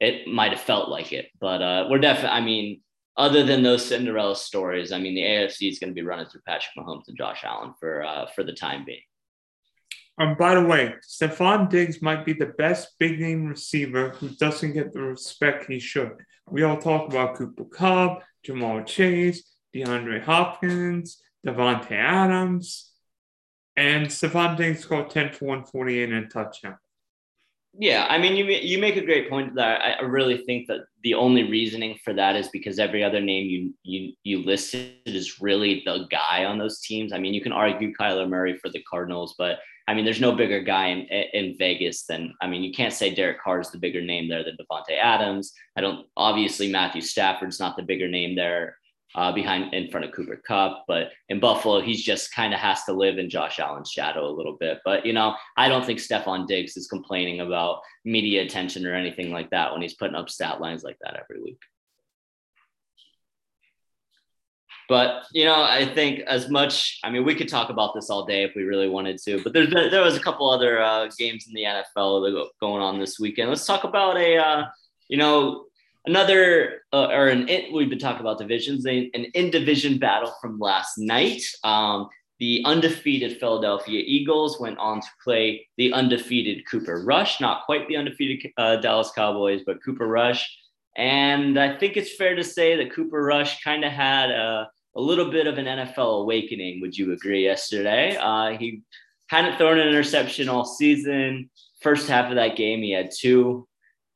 it 0.00 0.26
might 0.26 0.52
have 0.52 0.62
felt 0.62 0.88
like 0.88 1.12
it. 1.12 1.26
But 1.38 1.60
uh, 1.60 1.88
we're 1.90 1.98
definitely. 1.98 2.38
I 2.38 2.40
mean, 2.40 2.80
other 3.18 3.44
than 3.44 3.62
those 3.62 3.84
Cinderella 3.84 4.36
stories, 4.36 4.92
I 4.92 4.98
mean, 4.98 5.14
the 5.14 5.20
AFC 5.20 5.68
is 5.68 5.78
going 5.78 5.90
to 5.90 5.94
be 5.94 6.06
running 6.06 6.24
through 6.24 6.40
Patrick 6.46 6.72
Mahomes 6.78 7.08
and 7.08 7.18
Josh 7.18 7.44
Allen 7.44 7.74
for 7.78 8.02
uh, 8.02 8.28
for 8.34 8.44
the 8.44 8.54
time 8.54 8.86
being. 8.86 9.02
Um, 10.20 10.34
by 10.34 10.54
the 10.54 10.62
way, 10.62 10.94
Stefon 11.02 11.70
Diggs 11.70 12.02
might 12.02 12.26
be 12.26 12.34
the 12.34 12.52
best 12.58 12.98
big 12.98 13.18
name 13.18 13.46
receiver 13.46 14.10
who 14.10 14.28
doesn't 14.28 14.74
get 14.74 14.92
the 14.92 15.00
respect 15.00 15.64
he 15.64 15.78
should. 15.78 16.12
We 16.46 16.62
all 16.62 16.76
talk 16.76 17.08
about 17.08 17.36
Cooper 17.36 17.64
Kupp, 17.64 18.22
Ja'Marr 18.46 18.86
Chase, 18.86 19.42
DeAndre 19.74 20.22
Hopkins, 20.22 21.22
Davante 21.46 21.92
Adams, 21.92 22.90
and 23.76 24.08
Stefon 24.08 24.58
Diggs 24.58 24.80
scored 24.80 25.08
10 25.08 25.32
for 25.32 25.46
148 25.46 26.12
and 26.12 26.26
a 26.26 26.28
touchdown. 26.28 26.76
Yeah, 27.78 28.06
I 28.10 28.18
mean, 28.18 28.34
you 28.34 28.44
you 28.44 28.78
make 28.78 28.96
a 28.96 29.04
great 29.04 29.30
point 29.30 29.54
that 29.54 29.80
I 29.80 30.02
really 30.02 30.38
think 30.38 30.66
that 30.66 30.80
the 31.04 31.14
only 31.14 31.44
reasoning 31.44 31.96
for 32.04 32.12
that 32.14 32.34
is 32.34 32.48
because 32.48 32.80
every 32.80 33.04
other 33.04 33.20
name 33.20 33.46
you 33.48 33.74
you 33.84 34.12
you 34.24 34.44
listed 34.44 34.96
is 35.06 35.40
really 35.40 35.82
the 35.86 36.08
guy 36.10 36.44
on 36.46 36.58
those 36.58 36.80
teams. 36.80 37.12
I 37.12 37.18
mean, 37.18 37.32
you 37.32 37.40
can 37.40 37.52
argue 37.52 37.94
Kyler 37.94 38.28
Murray 38.28 38.58
for 38.58 38.70
the 38.70 38.82
Cardinals, 38.82 39.36
but 39.38 39.60
I 39.90 39.94
mean, 39.94 40.04
there's 40.04 40.20
no 40.20 40.30
bigger 40.30 40.60
guy 40.60 40.86
in, 40.86 41.00
in 41.32 41.58
Vegas 41.58 42.04
than, 42.04 42.32
I 42.40 42.46
mean, 42.46 42.62
you 42.62 42.72
can't 42.72 42.92
say 42.92 43.12
Derek 43.12 43.42
Carr 43.42 43.58
is 43.58 43.72
the 43.72 43.78
bigger 43.78 44.00
name 44.00 44.28
there 44.28 44.44
than 44.44 44.56
Davante 44.56 44.96
Adams. 44.96 45.52
I 45.76 45.80
don't, 45.80 46.06
obviously, 46.16 46.70
Matthew 46.70 47.00
Stafford's 47.00 47.58
not 47.58 47.76
the 47.76 47.82
bigger 47.82 48.06
name 48.06 48.36
there 48.36 48.76
uh, 49.16 49.32
behind 49.32 49.74
in 49.74 49.90
front 49.90 50.06
of 50.06 50.12
Cooper 50.12 50.40
Kupp, 50.46 50.84
but 50.86 51.08
in 51.28 51.40
Buffalo, 51.40 51.80
he's 51.80 52.04
just 52.04 52.32
kind 52.32 52.54
of 52.54 52.60
has 52.60 52.84
to 52.84 52.92
live 52.92 53.18
in 53.18 53.28
Josh 53.28 53.58
Allen's 53.58 53.90
shadow 53.90 54.28
a 54.28 54.36
little 54.36 54.56
bit. 54.60 54.78
But, 54.84 55.04
you 55.04 55.12
know, 55.12 55.34
I 55.56 55.68
don't 55.68 55.84
think 55.84 55.98
Stefon 55.98 56.46
Diggs 56.46 56.76
is 56.76 56.86
complaining 56.86 57.40
about 57.40 57.80
media 58.04 58.42
attention 58.42 58.86
or 58.86 58.94
anything 58.94 59.32
like 59.32 59.50
that 59.50 59.72
when 59.72 59.82
he's 59.82 59.94
putting 59.94 60.14
up 60.14 60.30
stat 60.30 60.60
lines 60.60 60.84
like 60.84 60.98
that 61.00 61.18
every 61.20 61.42
week. 61.42 61.58
But 64.90 65.26
you 65.32 65.44
know, 65.44 65.62
I 65.62 65.86
think 65.86 66.18
as 66.26 66.50
much. 66.50 66.98
I 67.04 67.10
mean, 67.10 67.24
we 67.24 67.36
could 67.36 67.48
talk 67.48 67.70
about 67.70 67.94
this 67.94 68.10
all 68.10 68.26
day 68.26 68.42
if 68.42 68.56
we 68.56 68.64
really 68.64 68.88
wanted 68.88 69.18
to. 69.22 69.40
But 69.40 69.52
there's 69.52 69.70
there 69.70 70.02
was 70.02 70.16
a 70.16 70.20
couple 70.20 70.50
other 70.50 70.82
uh, 70.82 71.08
games 71.16 71.46
in 71.46 71.54
the 71.54 71.62
NFL 71.62 72.48
going 72.58 72.82
on 72.82 72.98
this 72.98 73.20
weekend. 73.20 73.50
Let's 73.50 73.64
talk 73.64 73.84
about 73.84 74.16
a 74.16 74.36
uh, 74.36 74.64
you 75.06 75.16
know 75.16 75.66
another 76.06 76.82
uh, 76.92 77.06
or 77.06 77.28
an 77.28 77.48
we've 77.72 77.88
been 77.88 78.00
talking 78.00 78.20
about 78.20 78.38
divisions 78.38 78.84
an 78.84 79.12
in 79.12 79.50
division 79.52 79.96
battle 79.98 80.34
from 80.40 80.58
last 80.58 80.98
night. 80.98 81.42
Um, 81.62 82.08
the 82.40 82.64
undefeated 82.64 83.38
Philadelphia 83.38 84.02
Eagles 84.04 84.58
went 84.58 84.78
on 84.78 85.00
to 85.00 85.08
play 85.22 85.68
the 85.76 85.92
undefeated 85.92 86.64
Cooper 86.68 87.04
Rush, 87.04 87.40
not 87.40 87.64
quite 87.64 87.86
the 87.86 87.96
undefeated 87.96 88.50
uh, 88.56 88.74
Dallas 88.76 89.12
Cowboys, 89.14 89.62
but 89.64 89.84
Cooper 89.84 90.08
Rush 90.08 90.50
And 90.96 91.60
I 91.60 91.78
think 91.78 91.96
it's 91.96 92.16
fair 92.16 92.34
to 92.34 92.42
say 92.42 92.74
that 92.74 92.92
Cooper 92.92 93.22
Rush 93.22 93.62
kind 93.62 93.84
of 93.84 93.92
had 93.92 94.30
a, 94.30 94.68
a, 94.96 95.00
little 95.00 95.30
bit 95.30 95.46
of 95.46 95.58
an 95.58 95.66
NFL 95.66 96.22
awakening. 96.22 96.80
Would 96.80 96.96
you 96.96 97.12
agree 97.12 97.44
yesterday? 97.44 98.16
Uh, 98.16 98.56
he 98.58 98.82
hadn't 99.28 99.56
thrown 99.56 99.78
an 99.78 99.88
interception 99.88 100.48
all 100.48 100.64
season. 100.64 101.50
First 101.82 102.08
half 102.08 102.30
of 102.30 102.36
that 102.36 102.56
game, 102.56 102.82
he 102.82 102.90
had 102.90 103.10
two. 103.16 103.66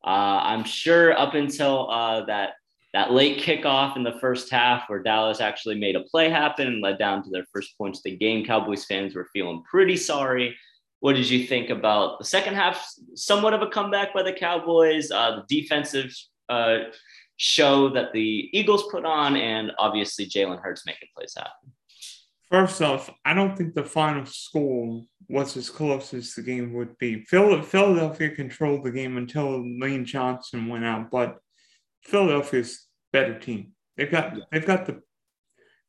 Uh, 0.05 0.41
I'm 0.43 0.65
sure 0.65 1.17
up 1.17 1.35
until 1.35 1.91
uh, 1.91 2.25
that 2.27 2.55
that 2.93 3.11
late 3.11 3.39
kickoff 3.39 3.97
in 3.97 4.05
the 4.05 4.19
first 4.21 4.51
half, 4.53 4.85
where 4.89 5.03
Dallas 5.03 5.41
actually 5.41 5.79
made 5.79 5.97
a 5.97 6.05
play 6.05 6.31
happen 6.31 6.69
and 6.69 6.81
led 6.81 6.97
down 6.97 7.25
to 7.25 7.31
their 7.31 7.45
first 7.53 7.77
points 7.77 7.99
of 7.99 8.05
the 8.05 8.17
game, 8.17 8.45
Cowboys 8.45 8.85
fans 8.85 9.17
were 9.17 9.29
feeling 9.33 9.65
pretty 9.69 9.97
sorry. 9.97 10.57
What 11.01 11.17
did 11.17 11.29
you 11.29 11.47
think 11.47 11.71
about 11.71 12.19
the 12.19 12.25
second 12.25 12.55
half? 12.55 12.87
Somewhat 13.15 13.53
of 13.53 13.63
a 13.63 13.67
comeback 13.67 14.15
by 14.15 14.23
the 14.23 14.33
Cowboys, 14.33 15.11
uh, 15.11 15.43
the 15.49 15.61
defensive 15.61 16.15
uh, 16.49 16.79
show 17.37 17.89
that 17.91 18.13
the 18.13 18.49
Eagles 18.53 18.85
put 18.91 19.05
on, 19.05 19.37
and 19.37 19.73
obviously 19.79 20.27
Jalen 20.27 20.61
Hurts 20.61 20.87
making 20.87 21.09
plays 21.17 21.35
happen. 21.37 21.73
First 22.51 22.81
off, 22.83 23.11
I 23.25 23.35
don't 23.35 23.57
think 23.57 23.75
the 23.75 23.85
final 23.85 24.27
score 24.27 25.03
was 25.29 25.57
as 25.57 25.71
close 25.71 26.15
as 26.15 26.35
the 26.35 26.43
game 26.43 26.73
would 26.75 26.97
be. 26.99 27.25
Philadelphia 27.25 28.31
controlled 28.31 28.85
the 28.85 28.93
game 28.93 29.17
until 29.17 29.65
Lane 29.81 30.05
Johnson 30.05 30.69
went 30.69 30.85
out, 30.85 31.11
but 31.11 31.39
Philadelphia's 32.03 32.87
better 33.13 33.39
team. 33.39 33.73
They've 33.97 34.11
got 34.11 34.37
they've 34.53 34.67
got 34.67 34.87
the 34.87 35.01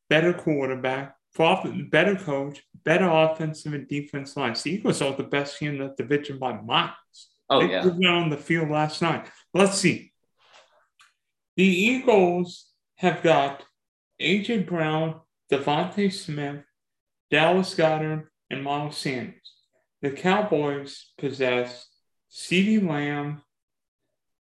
better 0.09 0.33
quarterback, 0.33 1.15
better 1.37 2.15
coach, 2.15 2.63
better 2.83 3.09
offensive 3.09 3.73
and 3.73 3.87
defense 3.87 4.37
lines. 4.37 4.63
The 4.63 4.71
Eagles 4.71 5.01
are 5.01 5.13
the 5.13 5.23
best 5.23 5.57
team 5.57 5.73
in 5.73 5.77
the 5.79 5.93
division 5.97 6.39
by 6.39 6.53
miles. 6.53 6.95
Oh 7.49 7.59
they 7.59 7.73
yeah, 7.73 7.83
on 8.09 8.29
the 8.29 8.37
field 8.37 8.69
last 8.69 9.01
night. 9.01 9.27
Let's 9.53 9.77
see. 9.77 10.13
The 11.55 11.63
Eagles 11.63 12.67
have 12.95 13.23
got 13.23 13.63
AJ 14.21 14.67
Brown, 14.67 15.21
DeVonta 15.51 16.11
Smith, 16.11 16.63
Dallas 17.31 17.73
Goedert, 17.75 18.27
and 18.49 18.63
Miles 18.63 18.97
Sanders. 18.97 19.53
The 20.01 20.11
Cowboys 20.11 21.13
possess 21.17 21.87
CeeDee 22.31 22.87
Lamb, 22.87 23.41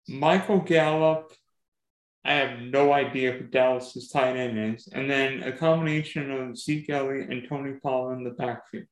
Michael 0.08 0.60
Gallup, 0.60 1.32
I 2.26 2.34
have 2.34 2.60
no 2.60 2.94
idea 2.94 3.34
who 3.34 3.46
Dallas's 3.48 4.10
tight 4.10 4.38
end 4.38 4.76
is. 4.76 4.88
And 4.88 5.10
then 5.10 5.44
a 5.44 5.52
combination 5.52 6.32
of 6.32 6.58
Zeke 6.58 6.90
Elliott 6.90 7.30
and 7.30 7.48
Tony 7.48 7.74
Pollard 7.82 8.18
in 8.18 8.24
the 8.24 8.32
backfield. 8.32 8.86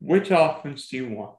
Which 0.00 0.30
offense 0.30 0.88
do 0.88 0.96
you 0.96 1.10
want? 1.10 1.36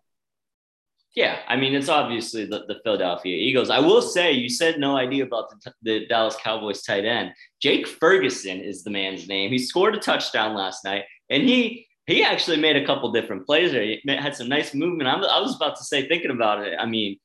Yeah, 1.15 1.39
I 1.47 1.55
mean, 1.55 1.73
it's 1.73 1.87
obviously 1.87 2.45
the, 2.45 2.65
the 2.67 2.81
Philadelphia 2.83 3.37
Eagles. 3.37 3.69
I 3.69 3.79
will 3.79 4.01
say, 4.01 4.33
you 4.33 4.49
said 4.49 4.79
no 4.79 4.97
idea 4.97 5.23
about 5.23 5.49
the, 5.49 5.73
the 5.81 6.05
Dallas 6.07 6.35
Cowboys 6.35 6.81
tight 6.81 7.05
end. 7.05 7.31
Jake 7.61 7.87
Ferguson 7.87 8.59
is 8.59 8.83
the 8.83 8.89
man's 8.89 9.25
name. 9.25 9.49
He 9.49 9.57
scored 9.57 9.95
a 9.95 9.99
touchdown 9.99 10.55
last 10.55 10.83
night, 10.83 11.05
and 11.29 11.43
he 11.43 11.87
he 12.05 12.23
actually 12.23 12.57
made 12.57 12.75
a 12.75 12.85
couple 12.85 13.11
different 13.11 13.45
plays 13.45 13.71
there. 13.71 13.81
He 13.81 14.01
had 14.07 14.35
some 14.35 14.49
nice 14.49 14.73
movement. 14.73 15.09
I 15.09 15.39
was 15.39 15.55
about 15.55 15.77
to 15.77 15.83
say, 15.83 16.07
thinking 16.07 16.31
about 16.31 16.61
it, 16.61 16.77
I 16.79 16.85
mean, 16.85 17.17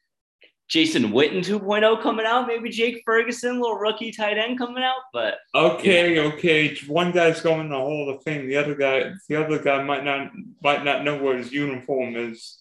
Jason 0.71 1.11
Witten 1.11 1.45
2.0 1.45 2.01
coming 2.01 2.25
out, 2.25 2.47
maybe 2.47 2.71
Jake 2.71 3.03
Ferguson, 3.05 3.61
little 3.61 3.77
rookie 3.77 4.13
tight 4.13 4.39
end 4.39 4.57
coming 4.57 4.85
out. 4.85 5.01
But 5.13 5.35
okay, 5.53 6.15
yeah. 6.15 6.23
okay, 6.23 6.77
one 6.87 7.11
guy's 7.11 7.41
going 7.41 7.69
to 7.71 7.77
Hall 7.77 8.09
of 8.09 8.23
Fame. 8.23 8.47
The 8.47 8.57
other 8.57 8.77
guy, 8.77 9.11
the 9.29 9.45
other 9.45 9.59
guy 9.59 9.83
might 9.83 10.05
not 10.05 10.31
might 10.63 10.85
not 10.85 11.03
know 11.03 11.21
what 11.21 11.39
his 11.39 11.53
uniform 11.53 12.15
is. 12.15 12.60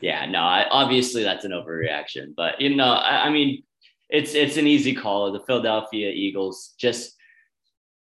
Yeah, 0.00 0.26
no, 0.26 0.40
I, 0.40 0.66
obviously 0.70 1.22
that's 1.22 1.44
an 1.44 1.52
overreaction, 1.52 2.34
but 2.36 2.60
you 2.60 2.74
know, 2.76 2.92
I, 2.92 3.26
I 3.26 3.30
mean, 3.30 3.62
it's 4.10 4.34
it's 4.34 4.56
an 4.56 4.66
easy 4.66 4.94
call. 4.94 5.32
The 5.32 5.40
Philadelphia 5.40 6.10
Eagles 6.10 6.74
just 6.78 7.16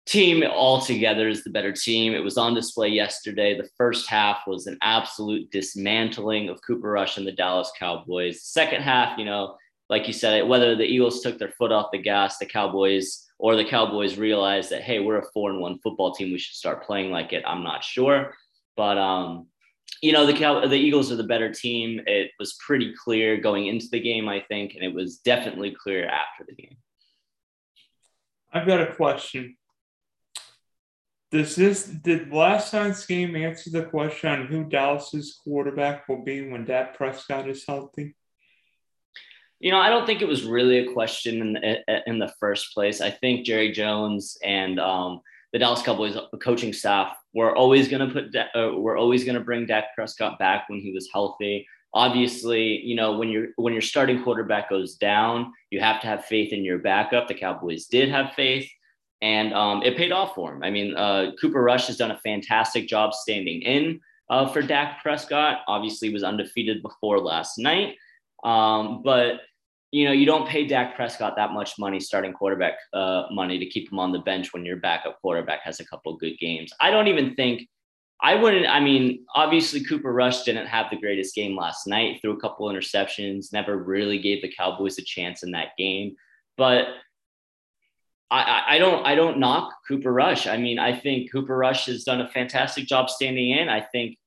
team 0.06 0.42
altogether 0.42 1.28
is 1.28 1.44
the 1.44 1.50
better 1.50 1.72
team. 1.72 2.14
It 2.14 2.24
was 2.24 2.36
on 2.36 2.54
display 2.54 2.88
yesterday. 2.88 3.56
The 3.56 3.68
first 3.76 4.08
half 4.08 4.40
was 4.46 4.66
an 4.66 4.78
absolute 4.82 5.50
dismantling 5.52 6.48
of 6.48 6.60
Cooper 6.66 6.90
Rush 6.90 7.16
and 7.16 7.26
the 7.26 7.32
Dallas 7.32 7.70
Cowboys. 7.78 8.42
Second 8.42 8.82
half, 8.82 9.18
you 9.18 9.24
know, 9.24 9.56
like 9.88 10.06
you 10.06 10.12
said, 10.12 10.48
whether 10.48 10.74
the 10.74 10.84
Eagles 10.84 11.20
took 11.20 11.38
their 11.38 11.52
foot 11.58 11.70
off 11.70 11.92
the 11.92 11.98
gas, 11.98 12.38
the 12.38 12.46
Cowboys 12.46 13.26
or 13.38 13.56
the 13.56 13.64
Cowboys 13.64 14.18
realized 14.18 14.70
that 14.70 14.82
hey, 14.82 14.98
we're 15.00 15.18
a 15.18 15.30
four 15.32 15.50
and 15.50 15.60
one 15.60 15.78
football 15.78 16.12
team. 16.12 16.32
We 16.32 16.38
should 16.38 16.56
start 16.56 16.84
playing 16.84 17.10
like 17.10 17.32
it. 17.32 17.44
I'm 17.46 17.62
not 17.62 17.84
sure, 17.84 18.34
but 18.76 18.98
um, 18.98 19.46
you 20.00 20.12
know, 20.12 20.26
the 20.26 20.32
Cow- 20.32 20.66
the 20.66 20.76
Eagles 20.76 21.12
are 21.12 21.16
the 21.16 21.24
better 21.24 21.52
team. 21.52 22.00
It 22.06 22.30
was 22.38 22.54
pretty 22.54 22.94
clear 22.94 23.36
going 23.36 23.66
into 23.66 23.86
the 23.90 24.00
game, 24.00 24.28
I 24.28 24.40
think, 24.40 24.74
and 24.74 24.82
it 24.82 24.94
was 24.94 25.18
definitely 25.18 25.76
clear 25.78 26.06
after 26.06 26.44
the 26.46 26.54
game. 26.54 26.76
I've 28.52 28.66
got 28.66 28.80
a 28.80 28.94
question. 28.94 29.56
Does 31.30 31.54
this 31.54 31.84
did 31.84 32.32
last 32.32 32.72
night's 32.72 33.06
game 33.06 33.36
answer 33.36 33.70
the 33.70 33.84
question 33.84 34.30
on 34.30 34.46
who 34.46 34.64
Dallas's 34.64 35.38
quarterback 35.44 36.08
will 36.08 36.24
be 36.24 36.50
when 36.50 36.64
Dak 36.64 36.96
Prescott 36.96 37.48
is 37.48 37.64
healthy? 37.64 38.16
You 39.60 39.70
know, 39.70 39.78
I 39.78 39.90
don't 39.90 40.06
think 40.06 40.22
it 40.22 40.28
was 40.28 40.44
really 40.44 40.78
a 40.78 40.92
question 40.92 41.40
in 41.40 41.52
the, 41.52 42.02
in 42.06 42.18
the 42.18 42.32
first 42.40 42.72
place. 42.74 43.00
I 43.00 43.10
think 43.10 43.44
Jerry 43.44 43.70
Jones 43.70 44.38
and 44.42 44.80
um, 44.80 45.20
the 45.52 45.58
Dallas 45.58 45.82
Cowboys 45.82 46.16
coaching 46.42 46.72
staff 46.72 47.16
were 47.34 47.56
always 47.56 47.88
going 47.88 48.08
to 48.08 48.12
put 48.12 48.34
uh, 48.36 48.72
we're 48.76 48.98
always 48.98 49.24
going 49.24 49.36
to 49.36 49.44
bring 49.44 49.66
Dak 49.66 49.94
Prescott 49.94 50.38
back 50.38 50.68
when 50.68 50.80
he 50.80 50.92
was 50.92 51.08
healthy. 51.12 51.66
Obviously, 51.92 52.80
you 52.84 52.94
know 52.94 53.18
when 53.18 53.28
your 53.28 53.48
when 53.56 53.72
your 53.72 53.82
starting 53.82 54.22
quarterback 54.22 54.70
goes 54.70 54.94
down, 54.94 55.52
you 55.70 55.80
have 55.80 56.00
to 56.02 56.06
have 56.06 56.24
faith 56.24 56.52
in 56.52 56.64
your 56.64 56.78
backup. 56.78 57.28
The 57.28 57.34
Cowboys 57.34 57.86
did 57.86 58.08
have 58.10 58.32
faith 58.34 58.70
and 59.22 59.52
um, 59.52 59.82
it 59.82 59.96
paid 59.96 60.12
off 60.12 60.34
for 60.34 60.52
him. 60.52 60.62
I 60.62 60.70
mean, 60.70 60.96
uh, 60.96 61.32
Cooper 61.40 61.62
Rush 61.62 61.86
has 61.88 61.96
done 61.96 62.10
a 62.10 62.18
fantastic 62.18 62.88
job 62.88 63.12
standing 63.12 63.62
in 63.62 64.00
uh, 64.30 64.48
for 64.48 64.62
Dak 64.62 65.02
Prescott. 65.02 65.58
Obviously, 65.68 66.10
was 66.10 66.22
undefeated 66.22 66.82
before 66.82 67.20
last 67.20 67.58
night, 67.58 67.96
um, 68.44 69.02
but 69.02 69.40
you 69.92 70.04
know 70.04 70.12
you 70.12 70.26
don't 70.26 70.48
pay 70.48 70.66
Dak 70.66 70.94
Prescott 70.94 71.36
that 71.36 71.52
much 71.52 71.78
money, 71.78 72.00
starting 72.00 72.32
quarterback 72.32 72.74
uh, 72.92 73.24
money, 73.30 73.58
to 73.58 73.66
keep 73.66 73.90
him 73.90 73.98
on 73.98 74.12
the 74.12 74.20
bench 74.20 74.52
when 74.52 74.64
your 74.64 74.76
backup 74.76 75.20
quarterback 75.20 75.60
has 75.62 75.80
a 75.80 75.84
couple 75.84 76.16
good 76.16 76.38
games. 76.38 76.72
I 76.80 76.90
don't 76.90 77.08
even 77.08 77.34
think. 77.34 77.68
I 78.22 78.34
wouldn't. 78.34 78.66
I 78.66 78.80
mean, 78.80 79.24
obviously, 79.34 79.82
Cooper 79.82 80.12
Rush 80.12 80.42
didn't 80.42 80.66
have 80.66 80.90
the 80.90 80.98
greatest 80.98 81.34
game 81.34 81.56
last 81.56 81.86
night. 81.86 82.18
Threw 82.20 82.32
a 82.32 82.40
couple 82.40 82.68
interceptions. 82.68 83.52
Never 83.52 83.78
really 83.78 84.18
gave 84.18 84.42
the 84.42 84.52
Cowboys 84.52 84.98
a 84.98 85.02
chance 85.02 85.42
in 85.42 85.52
that 85.52 85.68
game. 85.78 86.16
But 86.58 86.88
I, 88.30 88.62
I 88.68 88.78
don't 88.78 89.04
I 89.04 89.14
don't 89.16 89.38
knock 89.38 89.74
Cooper 89.88 90.12
Rush. 90.12 90.46
I 90.46 90.56
mean, 90.56 90.78
I 90.78 90.94
think 90.94 91.32
Cooper 91.32 91.56
Rush 91.56 91.86
has 91.86 92.04
done 92.04 92.20
a 92.20 92.28
fantastic 92.28 92.86
job 92.86 93.10
standing 93.10 93.50
in. 93.50 93.68
I 93.68 93.80
think 93.80 94.18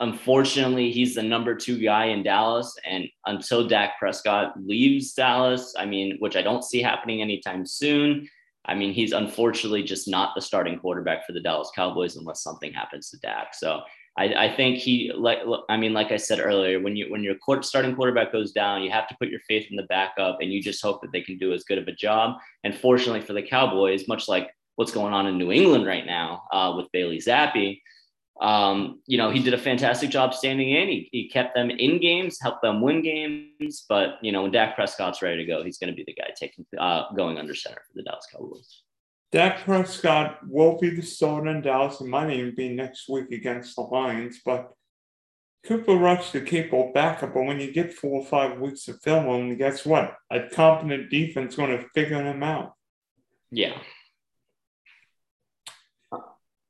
unfortunately 0.00 0.90
he's 0.90 1.14
the 1.14 1.22
number 1.22 1.54
two 1.54 1.78
guy 1.78 2.06
in 2.06 2.22
Dallas. 2.22 2.74
And 2.84 3.06
until 3.26 3.66
Dak 3.66 3.98
Prescott 3.98 4.54
leaves 4.56 5.12
Dallas, 5.12 5.74
I 5.78 5.86
mean, 5.86 6.16
which 6.18 6.36
I 6.36 6.42
don't 6.42 6.64
see 6.64 6.82
happening 6.82 7.22
anytime 7.22 7.66
soon. 7.66 8.28
I 8.66 8.74
mean, 8.74 8.92
he's 8.92 9.12
unfortunately 9.12 9.84
just 9.84 10.08
not 10.08 10.34
the 10.34 10.42
starting 10.42 10.78
quarterback 10.78 11.24
for 11.24 11.32
the 11.32 11.40
Dallas 11.40 11.70
Cowboys 11.74 12.16
unless 12.16 12.42
something 12.42 12.72
happens 12.72 13.10
to 13.10 13.18
Dak. 13.18 13.54
So 13.54 13.82
I, 14.18 14.46
I 14.46 14.56
think 14.56 14.78
he 14.78 15.12
like 15.14 15.38
I 15.68 15.76
mean, 15.76 15.92
like 15.92 16.10
I 16.10 16.16
said 16.16 16.40
earlier, 16.40 16.80
when 16.80 16.96
you 16.96 17.10
when 17.10 17.22
your 17.22 17.36
court, 17.36 17.64
starting 17.64 17.94
quarterback 17.94 18.32
goes 18.32 18.52
down, 18.52 18.82
you 18.82 18.90
have 18.90 19.08
to 19.08 19.16
put 19.20 19.28
your 19.28 19.40
faith 19.40 19.66
in 19.70 19.76
the 19.76 19.84
backup, 19.84 20.38
and 20.40 20.52
you 20.52 20.62
just 20.62 20.82
hope 20.82 21.02
that 21.02 21.12
they 21.12 21.20
can 21.20 21.38
do 21.38 21.52
as 21.52 21.64
good 21.64 21.78
of 21.78 21.86
a 21.86 21.92
job. 21.92 22.38
And 22.64 22.74
fortunately 22.74 23.20
for 23.20 23.34
the 23.34 23.42
Cowboys, 23.42 24.08
much 24.08 24.26
like 24.26 24.50
what's 24.76 24.92
going 24.92 25.12
on 25.12 25.26
in 25.26 25.38
New 25.38 25.52
England 25.52 25.86
right 25.86 26.06
now 26.06 26.44
uh, 26.52 26.72
with 26.76 26.90
Bailey 26.92 27.18
Zappe, 27.18 27.78
um, 28.40 29.00
you 29.06 29.16
know, 29.16 29.30
he 29.30 29.42
did 29.42 29.54
a 29.54 29.58
fantastic 29.58 30.10
job 30.10 30.34
standing 30.34 30.70
in. 30.70 30.88
He, 30.88 31.08
he 31.10 31.28
kept 31.28 31.54
them 31.54 31.70
in 31.70 32.00
games, 32.00 32.38
helped 32.40 32.62
them 32.62 32.80
win 32.80 33.02
games. 33.02 33.86
But 33.88 34.18
you 34.22 34.32
know, 34.32 34.42
when 34.42 34.50
Dak 34.50 34.74
Prescott's 34.74 35.22
ready 35.22 35.38
to 35.38 35.44
go, 35.46 35.62
he's 35.62 35.78
going 35.78 35.90
to 35.90 35.96
be 35.96 36.04
the 36.04 36.14
guy 36.14 36.30
taking 36.36 36.66
uh, 36.78 37.12
going 37.14 37.38
under 37.38 37.54
center 37.54 37.82
for 37.86 37.92
the 37.94 38.02
Dallas 38.02 38.26
Cowboys. 38.30 38.82
Dak 39.32 39.64
Prescott 39.64 40.38
will 40.46 40.78
be 40.78 40.90
the 40.90 41.02
starter 41.02 41.48
in 41.48 41.62
Dallas. 41.62 42.00
It 42.00 42.06
might 42.06 42.30
even 42.30 42.54
be 42.54 42.68
next 42.68 43.08
week 43.08 43.30
against 43.32 43.74
the 43.74 43.82
Lions, 43.82 44.40
but 44.44 44.70
Cooper 45.66 45.96
Rush 45.96 46.30
the 46.30 46.40
capable 46.42 46.92
backup. 46.94 47.34
But 47.34 47.44
when 47.44 47.58
you 47.58 47.72
get 47.72 47.92
four 47.92 48.20
or 48.20 48.26
five 48.26 48.60
weeks 48.60 48.86
of 48.88 49.00
film 49.02 49.26
on 49.26 49.56
guess 49.56 49.84
what? 49.84 50.14
A 50.30 50.48
competent 50.48 51.10
defense 51.10 51.56
going 51.56 51.76
to 51.76 51.88
figure 51.94 52.22
him 52.22 52.42
out. 52.42 52.74
Yeah. 53.50 53.78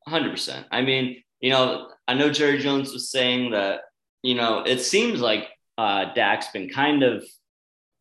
100%. 0.09 0.65
I 0.71 0.83
mean, 0.83 1.23
you 1.41 1.51
know, 1.51 1.89
I 2.09 2.15
know 2.15 2.31
Jerry 2.31 2.59
Jones 2.59 2.93
was 2.93 3.11
saying 3.11 3.51
that, 3.51 3.81
you 4.23 4.35
know, 4.35 4.63
it 4.65 4.81
seems 4.81 5.21
like 5.21 5.49
uh, 5.79 6.13
Dak's 6.15 6.49
been 6.49 6.69
kind 6.69 7.03
of 7.03 7.25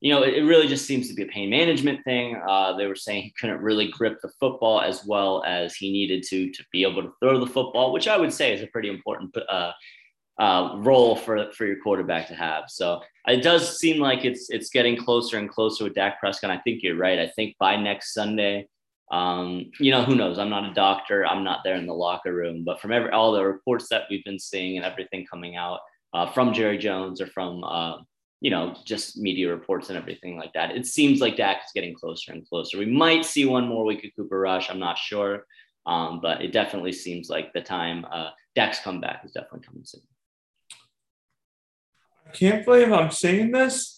you 0.01 0.11
know, 0.13 0.21
it, 0.21 0.41
really 0.41 0.67
just 0.67 0.85
seems 0.85 1.07
to 1.07 1.15
be 1.15 1.23
a 1.23 1.27
pain 1.27 1.49
management 1.49 2.03
thing. 2.03 2.39
Uh, 2.47 2.77
they 2.77 2.85
were 2.85 2.95
saying 2.95 3.23
he 3.23 3.33
couldn't 3.39 3.61
really 3.61 3.87
grip 3.87 4.19
the 4.21 4.29
football 4.39 4.79
as 4.79 5.03
well 5.03 5.43
as 5.47 5.75
he 5.75 5.91
needed 5.91 6.21
to 6.23 6.51
to 6.51 6.63
be 6.71 6.83
able 6.83 7.01
to 7.01 7.11
throw 7.19 7.39
the 7.39 7.51
football, 7.51 7.91
which 7.91 8.07
I 8.07 8.15
would 8.15 8.31
say 8.31 8.53
is 8.53 8.61
a 8.61 8.67
pretty 8.67 8.89
important 8.89 9.35
uh, 9.49 9.71
uh, 10.37 10.75
role 10.77 11.15
for 11.15 11.51
for 11.53 11.65
your 11.65 11.77
quarterback 11.81 12.27
to 12.27 12.35
have. 12.35 12.65
So 12.67 13.01
it 13.27 13.41
does 13.41 13.79
seem 13.79 13.99
like 13.99 14.25
it's 14.25 14.49
it's 14.51 14.69
getting 14.69 14.95
closer 14.95 15.39
and 15.39 15.49
closer 15.49 15.85
with 15.85 15.95
Dak 15.95 16.19
Prescott. 16.19 16.51
I 16.51 16.59
think 16.59 16.83
you're 16.83 16.97
right. 16.97 17.17
I 17.17 17.27
think 17.29 17.55
by 17.57 17.75
next 17.75 18.13
Sunday, 18.13 18.67
um, 19.11 19.71
you 19.79 19.91
know, 19.91 20.03
who 20.03 20.15
knows? 20.15 20.39
I'm 20.39 20.49
not 20.49 20.69
a 20.69 20.73
doctor. 20.73 21.25
I'm 21.25 21.43
not 21.43 21.59
there 21.63 21.75
in 21.75 21.85
the 21.85 21.93
locker 21.93 22.33
room, 22.33 22.63
but 22.63 22.81
from 22.81 22.91
every 22.91 23.11
all 23.11 23.31
the 23.31 23.45
reports 23.45 23.87
that 23.89 24.03
we've 24.09 24.23
been 24.23 24.39
seeing 24.39 24.77
and 24.77 24.85
everything 24.85 25.25
coming 25.25 25.55
out 25.55 25.79
uh, 26.13 26.31
from 26.31 26.53
Jerry 26.53 26.77
Jones 26.77 27.21
or 27.21 27.27
from 27.27 27.63
uh, 27.63 27.97
you 28.41 28.49
know 28.49 28.75
just 28.83 29.17
media 29.17 29.49
reports 29.49 29.89
and 29.89 29.97
everything 29.97 30.37
like 30.37 30.53
that, 30.53 30.75
it 30.75 30.87
seems 30.87 31.21
like 31.21 31.37
Dak 31.37 31.57
is 31.57 31.71
getting 31.75 31.93
closer 31.93 32.31
and 32.31 32.47
closer. 32.47 32.77
We 32.79 32.87
might 32.87 33.25
see 33.25 33.45
one 33.45 33.67
more 33.67 33.85
week 33.85 34.03
of 34.03 34.11
Cooper 34.15 34.39
Rush. 34.39 34.71
I'm 34.71 34.79
not 34.79 34.97
sure, 34.97 35.45
um, 35.85 36.19
but 36.19 36.41
it 36.41 36.51
definitely 36.51 36.93
seems 36.93 37.29
like 37.29 37.53
the 37.53 37.61
time 37.61 38.05
uh, 38.11 38.29
Dak's 38.55 38.79
comeback 38.79 39.21
is 39.23 39.31
definitely 39.31 39.67
coming 39.67 39.85
soon. 39.85 40.01
I 42.27 42.31
can't 42.31 42.65
believe 42.65 42.91
I'm 42.91 43.11
saying 43.11 43.51
this, 43.51 43.94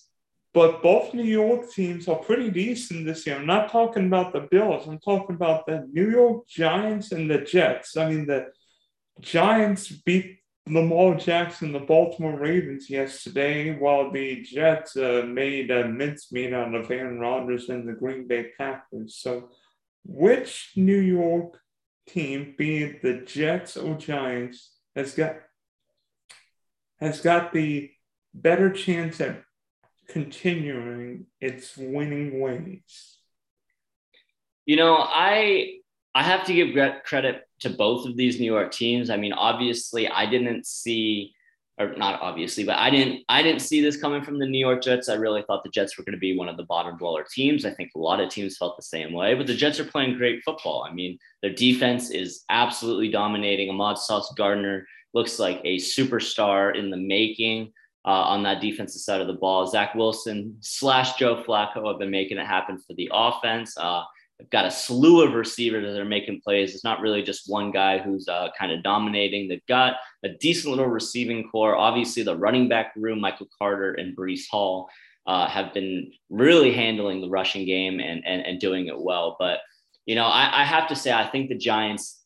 but 0.54 0.82
both 0.82 1.14
New 1.14 1.24
York 1.24 1.70
teams 1.72 2.08
are 2.08 2.16
pretty 2.16 2.50
decent 2.50 3.06
this 3.06 3.28
year. 3.28 3.36
I'm 3.36 3.46
not 3.46 3.72
talking 3.72 4.08
about 4.08 4.34
the 4.34 4.48
Bills. 4.50 4.88
I'm 4.88 5.00
talking 5.00 5.36
about 5.36 5.66
the 5.66 5.88
New 5.92 6.10
York 6.10 6.48
Giants 6.48 7.12
and 7.12 7.30
the 7.30 7.40
Jets. 7.40 7.98
I 7.98 8.10
mean, 8.10 8.26
the 8.26 8.48
Giants 9.20 9.90
beat 9.90 10.40
Lamar 10.68 11.16
Jackson, 11.16 11.72
the 11.72 11.80
Baltimore 11.80 12.38
Ravens 12.38 12.90
yesterday, 12.90 13.78
while 13.78 14.12
the 14.12 14.42
Jets 14.42 14.98
uh, 14.98 15.24
made 15.28 15.72
a 15.72 15.88
mincemeat 15.88 16.54
out 16.54 16.76
of 16.76 16.92
Aaron 16.92 17.20
Rodgers 17.20 17.70
and 17.70 17.88
the 17.88 17.94
Green 17.94 18.28
Bay 18.28 18.52
Packers. 18.58 19.16
So, 19.16 19.50
which 20.04 20.72
New 20.76 21.00
York 21.00 21.60
team, 22.08 22.56
be 22.58 22.84
it 22.84 23.02
the 23.02 23.22
Jets 23.26 23.78
or 23.78 23.96
Giants, 23.96 24.74
has 24.96 25.14
got 25.14 25.38
has 27.00 27.22
got 27.22 27.54
the 27.54 27.92
better 28.34 28.72
chance 28.72 29.22
at 29.22 29.44
continuing 30.08 31.26
its 31.40 31.76
winning 31.78 32.40
ways? 32.40 33.18
You 34.66 34.76
know, 34.76 34.98
I 34.98 35.78
I 36.14 36.24
have 36.24 36.46
to 36.46 36.54
give 36.54 36.76
credit 37.04 37.44
to 37.60 37.70
both 37.70 38.06
of 38.06 38.18
these 38.18 38.40
New 38.40 38.52
York 38.52 38.72
teams. 38.72 39.10
I 39.10 39.18
mean, 39.18 39.34
obviously, 39.34 40.08
I 40.08 40.26
didn't 40.26 40.66
see, 40.66 41.34
or 41.78 41.94
not 41.96 42.22
obviously, 42.22 42.64
but 42.64 42.78
I 42.78 42.90
didn't 42.90 43.24
I 43.30 43.44
didn't 43.44 43.62
see 43.62 43.82
this 43.82 44.02
coming 44.02 44.24
from 44.24 44.40
the 44.40 44.46
New 44.46 44.60
York 44.60 44.82
Jets. 44.82 45.10
I 45.10 45.16
really 45.16 45.44
thought 45.44 45.64
the 45.64 45.70
Jets 45.70 45.98
were 45.98 46.04
going 46.04 46.16
to 46.16 46.20
be 46.20 46.38
one 46.38 46.50
of 46.50 46.58
the 46.58 46.64
bottom 46.64 46.98
dweller 46.98 47.26
teams. 47.30 47.66
I 47.66 47.72
think 47.72 47.92
a 47.96 48.00
lot 48.00 48.20
of 48.20 48.30
teams 48.30 48.58
felt 48.58 48.78
the 48.78 48.84
same 48.84 49.14
way, 49.14 49.36
but 49.36 49.48
the 49.48 49.56
Jets 49.56 49.80
are 49.80 49.86
playing 49.86 50.18
great 50.18 50.44
football. 50.44 50.86
I 50.90 50.94
mean, 50.94 51.18
their 51.42 51.54
defense 51.54 52.10
is 52.10 52.44
absolutely 52.50 53.10
dominating. 53.10 53.70
Ahmad 53.70 53.98
Sauce 53.98 54.34
Gardner 54.36 54.88
looks 55.14 55.40
like 55.40 55.62
a 55.64 55.78
superstar 55.78 56.76
in 56.76 56.90
the 56.90 56.98
making 56.98 57.72
uh, 58.06 58.10
on 58.10 58.44
that 58.44 58.62
defensive 58.62 59.02
side 59.02 59.22
of 59.22 59.28
the 59.28 59.34
ball. 59.34 59.68
Zach 59.68 59.96
Wilson 59.96 60.58
slash 60.62 61.16
Joe 61.16 61.44
Flacco 61.44 61.88
have 61.88 62.00
been 62.00 62.12
making 62.12 62.38
it 62.38 62.46
happen 62.46 62.78
for 62.78 62.94
the 62.94 63.10
offense. 63.14 63.78
Uh, 63.78 64.04
they've 64.40 64.50
got 64.50 64.66
a 64.66 64.72
slew 64.72 65.24
of 65.26 65.34
receivers 65.34 65.84
that 65.86 66.00
are 66.00 66.06
making 66.06 66.42
plays. 66.42 66.74
It's 66.74 66.84
not 66.84 67.02
really 67.02 67.24
just 67.24 67.50
one 67.50 67.72
guy 67.72 67.98
who's 67.98 68.28
uh, 68.28 68.50
kind 68.58 68.72
of 68.72 68.84
dominating. 68.84 69.48
They've 69.48 69.66
got 69.68 69.96
a 70.24 70.30
decent 70.30 70.70
little 70.70 70.90
receiving 70.90 71.50
corps. 71.50 71.76
Obviously, 71.76 72.24
the 72.24 72.38
running 72.38 72.70
back 72.70 72.94
room, 72.96 73.20
Michael 73.20 73.50
Carter 73.58 73.94
and 73.94 74.16
Breece 74.16 74.48
Hall, 74.50 74.90
uh, 75.26 75.48
have 75.48 75.74
been 75.74 76.12
really 76.30 76.72
handling 76.72 77.20
the 77.20 77.30
rushing 77.30 77.66
game 77.66 78.00
and, 78.00 78.26
and, 78.26 78.46
and 78.46 78.60
doing 78.62 78.88
it 78.88 78.98
well. 78.98 79.36
But, 79.38 79.60
you 80.06 80.16
know, 80.16 80.26
I, 80.26 80.62
I 80.62 80.64
have 80.64 80.88
to 80.88 80.96
say, 80.96 81.12
I 81.12 81.28
think 81.28 81.50
the 81.50 81.58
Giants 81.58 82.17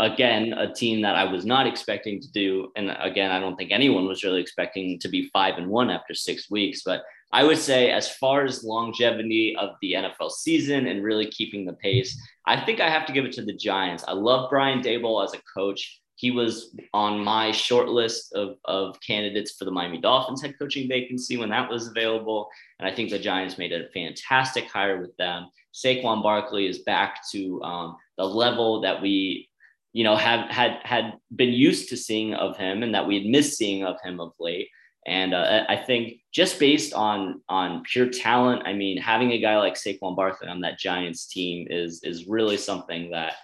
again, 0.00 0.54
a 0.54 0.72
team 0.72 1.02
that 1.02 1.14
I 1.14 1.24
was 1.24 1.44
not 1.44 1.66
expecting 1.66 2.20
to 2.20 2.32
do. 2.32 2.72
And 2.74 2.96
again, 3.00 3.30
I 3.30 3.38
don't 3.38 3.56
think 3.56 3.70
anyone 3.70 4.06
was 4.06 4.24
really 4.24 4.40
expecting 4.40 4.98
to 4.98 5.08
be 5.08 5.28
five 5.32 5.58
and 5.58 5.68
one 5.68 5.90
after 5.90 6.14
six 6.14 6.50
weeks. 6.50 6.82
But 6.84 7.02
I 7.32 7.44
would 7.44 7.58
say, 7.58 7.90
as 7.90 8.10
far 8.16 8.44
as 8.44 8.64
longevity 8.64 9.54
of 9.56 9.70
the 9.82 9.92
NFL 9.92 10.32
season 10.32 10.86
and 10.86 11.04
really 11.04 11.26
keeping 11.26 11.64
the 11.64 11.74
pace, 11.74 12.20
I 12.46 12.64
think 12.64 12.80
I 12.80 12.88
have 12.88 13.06
to 13.06 13.12
give 13.12 13.24
it 13.24 13.32
to 13.34 13.44
the 13.44 13.54
Giants. 13.56 14.04
I 14.08 14.12
love 14.12 14.50
Brian 14.50 14.82
Daboll 14.82 15.22
as 15.22 15.34
a 15.34 15.42
coach. 15.54 16.00
He 16.16 16.30
was 16.30 16.76
on 16.92 17.22
my 17.22 17.52
short 17.52 17.88
list 17.88 18.34
of, 18.34 18.56
of 18.64 18.98
candidates 19.06 19.52
for 19.52 19.64
the 19.64 19.70
Miami 19.70 20.00
Dolphins 20.00 20.42
head 20.42 20.58
coaching 20.58 20.88
vacancy 20.88 21.36
when 21.36 21.50
that 21.50 21.70
was 21.70 21.88
available. 21.88 22.48
And 22.78 22.88
I 22.88 22.94
think 22.94 23.10
the 23.10 23.18
Giants 23.18 23.58
made 23.58 23.72
a 23.72 23.88
fantastic 23.90 24.64
hire 24.64 25.00
with 25.00 25.16
them. 25.16 25.46
Saquon 25.72 26.22
Barkley 26.22 26.66
is 26.66 26.80
back 26.80 27.20
to 27.32 27.62
um, 27.62 27.96
the 28.18 28.24
level 28.24 28.80
that 28.80 29.00
we 29.00 29.49
you 29.92 30.04
know, 30.04 30.16
have 30.16 30.48
had 30.50 30.78
had 30.84 31.14
been 31.34 31.52
used 31.52 31.88
to 31.88 31.96
seeing 31.96 32.34
of 32.34 32.56
him 32.56 32.82
and 32.82 32.94
that 32.94 33.06
we 33.06 33.16
had 33.16 33.26
missed 33.26 33.56
seeing 33.56 33.84
of 33.84 33.96
him 34.02 34.20
of 34.20 34.32
late. 34.38 34.68
And 35.06 35.34
uh, 35.34 35.64
I 35.68 35.76
think 35.76 36.20
just 36.32 36.60
based 36.60 36.92
on 36.92 37.40
on 37.48 37.82
pure 37.90 38.08
talent, 38.08 38.62
I 38.66 38.72
mean, 38.72 38.98
having 38.98 39.32
a 39.32 39.40
guy 39.40 39.58
like 39.58 39.74
Saquon 39.74 40.14
Barkley 40.14 40.48
on 40.48 40.60
that 40.60 40.78
Giants 40.78 41.26
team 41.26 41.66
is 41.70 42.02
is 42.04 42.28
really 42.28 42.56
something 42.56 43.10
that 43.10 43.34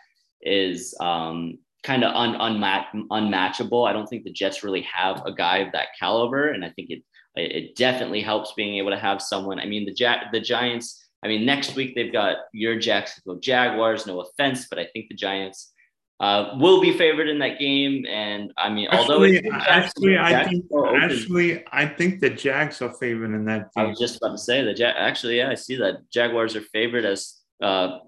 is 0.42 0.94
um, 1.00 1.58
kind 1.82 2.04
of 2.04 2.14
un, 2.14 2.34
unmatch, 2.34 2.86
unmatchable. 3.10 3.84
I 3.84 3.92
don't 3.92 4.06
think 4.06 4.24
the 4.24 4.32
Jets 4.32 4.62
really 4.62 4.82
have 4.82 5.22
a 5.24 5.32
guy 5.32 5.58
of 5.58 5.72
that 5.72 5.88
caliber, 5.98 6.50
and 6.50 6.64
I 6.64 6.70
think 6.70 6.90
it 6.90 7.02
it 7.34 7.76
definitely 7.76 8.22
helps 8.22 8.52
being 8.52 8.76
able 8.76 8.90
to 8.90 8.98
have 8.98 9.20
someone. 9.20 9.58
I 9.58 9.66
mean, 9.66 9.86
the 9.86 9.94
ja- 9.96 10.30
the 10.32 10.40
Giants. 10.40 11.02
I 11.22 11.28
mean, 11.28 11.46
next 11.46 11.74
week 11.74 11.94
they've 11.94 12.12
got 12.12 12.36
your 12.52 12.78
Jacksonville 12.78 13.40
Jaguars. 13.40 14.06
No 14.06 14.20
offense, 14.20 14.68
but 14.68 14.78
I 14.78 14.86
think 14.92 15.08
the 15.08 15.16
Giants 15.16 15.72
uh, 16.20 16.56
will 16.58 16.80
be 16.80 16.96
favored 16.96 17.28
in 17.28 17.38
that 17.40 17.58
game. 17.58 18.04
And 18.06 18.52
I 18.56 18.70
mean, 18.70 18.88
although 18.90 19.24
actually, 19.24 19.50
actually, 19.68 20.18
I 20.18 20.44
think 20.44 20.64
actually, 21.02 21.64
I 21.72 21.86
think 21.86 22.20
the 22.20 22.30
Jags 22.30 22.80
are 22.82 22.92
favored 22.94 23.34
in 23.34 23.44
that. 23.46 23.68
Game. 23.74 23.84
I 23.86 23.88
was 23.88 23.98
just 23.98 24.16
about 24.16 24.32
to 24.32 24.38
say 24.38 24.62
that. 24.62 24.78
Ja- 24.78 24.94
actually, 24.96 25.38
yeah, 25.38 25.50
I 25.50 25.54
see 25.54 25.76
that 25.76 26.10
Jaguars 26.10 26.56
are 26.56 26.62
favored 26.62 27.04
as 27.04 27.34
uh, 27.62 27.98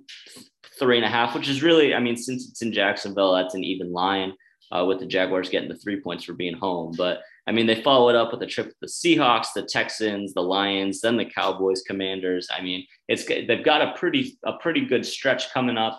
three 0.78 0.96
and 0.96 1.04
a 1.04 1.08
half, 1.08 1.34
which 1.34 1.48
is 1.48 1.62
really, 1.62 1.94
I 1.94 2.00
mean, 2.00 2.16
since 2.16 2.48
it's 2.48 2.62
in 2.62 2.72
Jacksonville, 2.72 3.34
that's 3.34 3.54
an 3.54 3.64
even 3.64 3.92
line. 3.92 4.32
Uh, 4.70 4.84
with 4.84 4.98
the 4.98 5.06
Jaguars 5.06 5.48
getting 5.48 5.70
the 5.70 5.78
three 5.78 5.98
points 5.98 6.24
for 6.24 6.34
being 6.34 6.54
home, 6.54 6.92
but 6.98 7.22
I 7.46 7.52
mean, 7.52 7.66
they 7.66 7.80
follow 7.80 8.10
it 8.10 8.16
up 8.16 8.30
with 8.30 8.42
a 8.42 8.46
trip 8.46 8.68
to 8.68 8.74
the 8.82 8.86
Seahawks, 8.86 9.54
the 9.54 9.62
Texans, 9.62 10.34
the 10.34 10.42
Lions, 10.42 11.00
then 11.00 11.16
the 11.16 11.24
Cowboys, 11.24 11.80
Commanders. 11.80 12.46
I 12.54 12.60
mean, 12.60 12.84
it's 13.08 13.24
they've 13.24 13.64
got 13.64 13.80
a 13.80 13.94
pretty 13.96 14.38
a 14.44 14.58
pretty 14.58 14.84
good 14.84 15.06
stretch 15.06 15.50
coming 15.54 15.78
up 15.78 15.98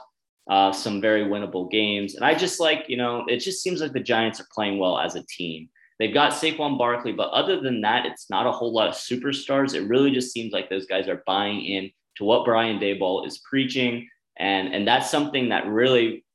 uh, 0.49 0.71
some 0.71 0.99
very 0.99 1.23
winnable 1.25 1.69
games. 1.69 2.15
And 2.15 2.25
I 2.25 2.33
just 2.33 2.59
like, 2.59 2.85
you 2.87 2.97
know, 2.97 3.23
it 3.27 3.37
just 3.37 3.61
seems 3.61 3.81
like 3.81 3.93
the 3.93 3.99
Giants 3.99 4.39
are 4.39 4.47
playing 4.51 4.79
well 4.79 4.99
as 4.99 5.15
a 5.15 5.23
team. 5.27 5.69
They've 5.99 6.13
got 6.13 6.33
Saquon 6.33 6.77
Barkley, 6.77 7.11
but 7.11 7.29
other 7.29 7.59
than 7.59 7.81
that, 7.81 8.05
it's 8.05 8.29
not 8.29 8.47
a 8.47 8.51
whole 8.51 8.73
lot 8.73 8.87
of 8.87 8.95
superstars. 8.95 9.75
It 9.75 9.87
really 9.87 10.11
just 10.11 10.31
seems 10.31 10.51
like 10.51 10.69
those 10.69 10.87
guys 10.87 11.07
are 11.07 11.23
buying 11.27 11.61
in 11.63 11.91
to 12.15 12.23
what 12.23 12.45
Brian 12.45 12.79
Daboll 12.79 13.27
is 13.27 13.39
preaching. 13.39 14.07
And, 14.37 14.73
and 14.73 14.87
that's 14.87 15.11
something 15.11 15.49
that 15.49 15.67
really, 15.67 16.25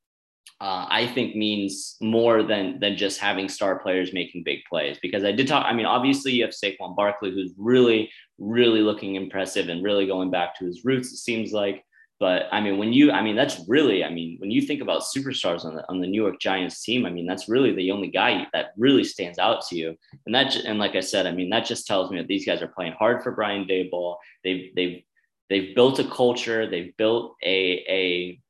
uh, 0.61 0.87
I 0.89 1.07
think, 1.07 1.35
means 1.35 1.97
more 2.01 2.43
than, 2.43 2.79
than 2.79 2.97
just 2.97 3.19
having 3.19 3.49
star 3.49 3.79
players 3.79 4.13
making 4.13 4.45
big 4.45 4.61
plays. 4.69 4.99
Because 5.01 5.25
I 5.25 5.33
did 5.33 5.49
talk, 5.49 5.65
I 5.67 5.73
mean, 5.73 5.87
obviously, 5.87 6.33
you 6.33 6.45
have 6.45 6.53
Saquon 6.53 6.95
Barkley, 6.95 7.33
who's 7.33 7.53
really, 7.57 8.11
really 8.39 8.81
looking 8.81 9.17
impressive 9.17 9.71
and 9.71 9.83
really 9.83 10.07
going 10.07 10.31
back 10.31 10.57
to 10.59 10.67
his 10.67 10.85
roots, 10.85 11.11
it 11.13 11.17
seems 11.17 11.53
like. 11.53 11.85
But 12.25 12.45
I 12.51 12.63
mean, 12.63 12.79
when 12.79 12.95
you, 12.95 13.13
I 13.13 13.21
mean, 13.21 13.37
that's 13.37 13.61
really, 13.69 14.03
I 14.03 14.09
mean, 14.09 14.39
when 14.39 14.51
you 14.51 14.63
think 14.63 14.81
about 14.81 15.03
superstars 15.03 15.67
on 15.67 15.75
the 15.75 15.87
on 15.91 16.01
the 16.01 16.07
New 16.07 16.23
York 16.23 16.41
Giants 16.41 16.83
team, 16.83 17.05
I 17.05 17.11
mean, 17.11 17.27
that's 17.27 17.51
really 17.51 17.75
the 17.75 17.91
only 17.91 18.09
guy 18.09 18.47
that 18.55 18.73
really 18.79 19.05
stands 19.05 19.39
out 19.39 19.61
to 19.67 19.77
you. 19.77 19.95
And 20.25 20.35
that, 20.35 20.57
and 20.57 20.79
like 20.79 20.95
I 20.95 21.01
said, 21.01 21.27
I 21.27 21.33
mean, 21.33 21.51
that 21.51 21.67
just 21.67 21.87
tells 21.87 22.11
me 22.11 22.17
that 22.17 22.27
these 22.27 22.47
guys 22.47 22.63
are 22.63 22.69
playing 22.69 22.95
hard 22.95 23.23
for 23.23 23.33
Brian 23.33 23.67
Daboll. 23.67 24.17
They've 24.43 24.75
they've 24.75 25.03
they've 25.51 25.75
built 25.75 25.99
a 25.99 26.05
culture. 26.05 26.67
They've 26.67 26.97
built 26.97 27.37
a 27.45 27.85
a 27.91 28.41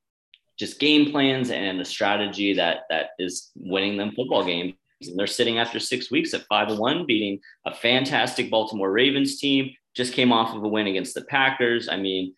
just 0.57 0.79
game 0.79 1.11
plans 1.11 1.51
and 1.51 1.81
a 1.81 1.85
strategy 1.85 2.55
that 2.55 2.83
that 2.91 3.07
is 3.19 3.51
winning 3.57 3.97
them 3.97 4.13
football 4.15 4.45
games. 4.45 4.75
And 5.01 5.19
they're 5.19 5.27
sitting 5.27 5.59
after 5.59 5.81
six 5.81 6.13
weeks 6.13 6.33
at 6.33 6.47
five 6.49 6.69
and 6.69 6.79
one, 6.79 7.07
beating 7.07 7.41
a 7.67 7.75
fantastic 7.75 8.53
Baltimore 8.53 8.93
Ravens 8.93 9.41
team. 9.41 9.73
Just 9.97 10.13
came 10.13 10.33
off 10.33 10.55
of 10.55 10.63
a 10.63 10.69
win 10.69 10.87
against 10.87 11.15
the 11.15 11.25
Packers. 11.25 11.89
I 11.89 11.97
mean, 11.97 12.35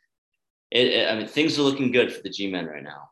it, 0.71 0.87
it, 0.89 1.09
I 1.09 1.17
mean, 1.17 1.27
things 1.27 1.59
are 1.59 1.63
looking 1.63 1.93
good 1.93 2.13
for 2.13 2.23
the 2.23 2.31
G 2.31 2.51
men 2.51 2.67
right 2.67 2.83
now. 2.83 3.11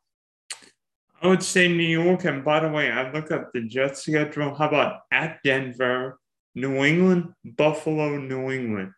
I 1.22 1.28
would 1.28 1.42
say 1.42 1.68
New 1.68 1.82
York. 1.82 2.24
And 2.24 2.44
by 2.44 2.60
the 2.60 2.68
way, 2.68 2.90
I 2.90 3.10
look 3.12 3.30
up 3.30 3.52
the 3.52 3.62
Jets 3.62 4.02
schedule. 4.02 4.54
How 4.54 4.68
about 4.68 5.00
at 5.10 5.38
Denver, 5.42 6.18
New 6.54 6.84
England, 6.84 7.32
Buffalo, 7.44 8.18
New 8.18 8.50
England? 8.50 8.92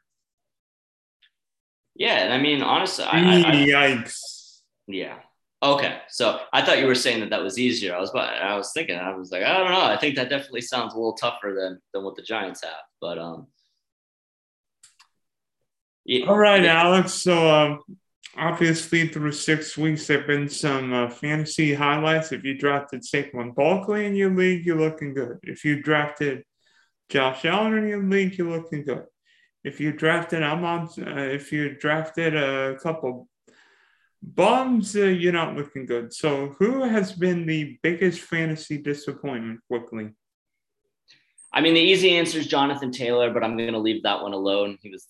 Yeah, 1.94 2.24
and 2.24 2.32
I 2.32 2.38
mean, 2.38 2.62
honestly, 2.62 3.04
I, 3.04 3.18
I, 3.18 3.52
yikes. 3.52 4.60
Yeah. 4.86 5.18
Okay, 5.62 5.98
so 6.10 6.40
I 6.52 6.62
thought 6.62 6.78
you 6.78 6.86
were 6.86 6.94
saying 6.94 7.20
that 7.20 7.30
that 7.30 7.42
was 7.42 7.58
easier. 7.58 7.96
I 7.96 8.00
was, 8.00 8.10
I 8.14 8.54
was 8.56 8.72
thinking, 8.74 8.96
I 8.96 9.14
was 9.16 9.30
like, 9.30 9.42
I 9.42 9.56
don't 9.56 9.70
know. 9.70 9.80
I 9.80 9.96
think 9.96 10.16
that 10.16 10.28
definitely 10.28 10.60
sounds 10.60 10.92
a 10.92 10.96
little 10.96 11.14
tougher 11.14 11.54
than 11.58 11.80
than 11.94 12.04
what 12.04 12.14
the 12.14 12.22
Giants 12.22 12.62
have. 12.62 12.84
But 13.00 13.18
um, 13.18 13.46
yeah. 16.04 16.26
All 16.26 16.36
right, 16.36 16.64
Alex. 16.64 17.14
So 17.14 17.48
um, 17.48 17.80
obviously 18.38 19.08
through 19.08 19.32
six 19.32 19.76
weeks 19.76 20.06
there 20.06 20.18
have 20.18 20.26
been 20.26 20.48
some 20.48 20.92
uh, 20.92 21.08
fantasy 21.08 21.74
highlights. 21.74 22.32
If 22.32 22.44
you 22.44 22.56
drafted 22.56 23.02
Saquon 23.02 23.54
Barkley 23.54 24.06
in 24.06 24.14
your 24.14 24.34
league, 24.34 24.66
you're 24.66 24.80
looking 24.80 25.14
good. 25.14 25.38
If 25.42 25.64
you 25.64 25.82
drafted 25.82 26.44
Josh 27.08 27.44
Allen 27.44 27.74
in 27.74 27.88
your 27.88 28.02
league, 28.02 28.36
you're 28.36 28.50
looking 28.50 28.84
good. 28.84 29.04
If 29.64 29.80
you 29.80 29.92
drafted, 29.92 30.42
I'm 30.42 30.64
on. 30.64 30.88
Uh, 30.98 31.22
if 31.22 31.52
you 31.52 31.76
drafted 31.76 32.36
a 32.36 32.76
couple 32.80 33.28
bums, 34.22 34.94
uh, 34.94 35.04
you're 35.04 35.32
not 35.32 35.56
looking 35.56 35.86
good. 35.86 36.12
So, 36.12 36.54
who 36.58 36.84
has 36.84 37.12
been 37.12 37.46
the 37.46 37.78
biggest 37.82 38.20
fantasy 38.20 38.78
disappointment? 38.78 39.60
Quickly. 39.68 40.10
I 41.52 41.60
mean, 41.62 41.74
the 41.74 41.80
easy 41.80 42.16
answer 42.16 42.38
is 42.38 42.46
Jonathan 42.46 42.92
Taylor, 42.92 43.32
but 43.32 43.42
I'm 43.42 43.56
going 43.56 43.72
to 43.72 43.78
leave 43.78 44.02
that 44.02 44.22
one 44.22 44.34
alone. 44.34 44.78
He 44.82 44.90
was 44.90 45.06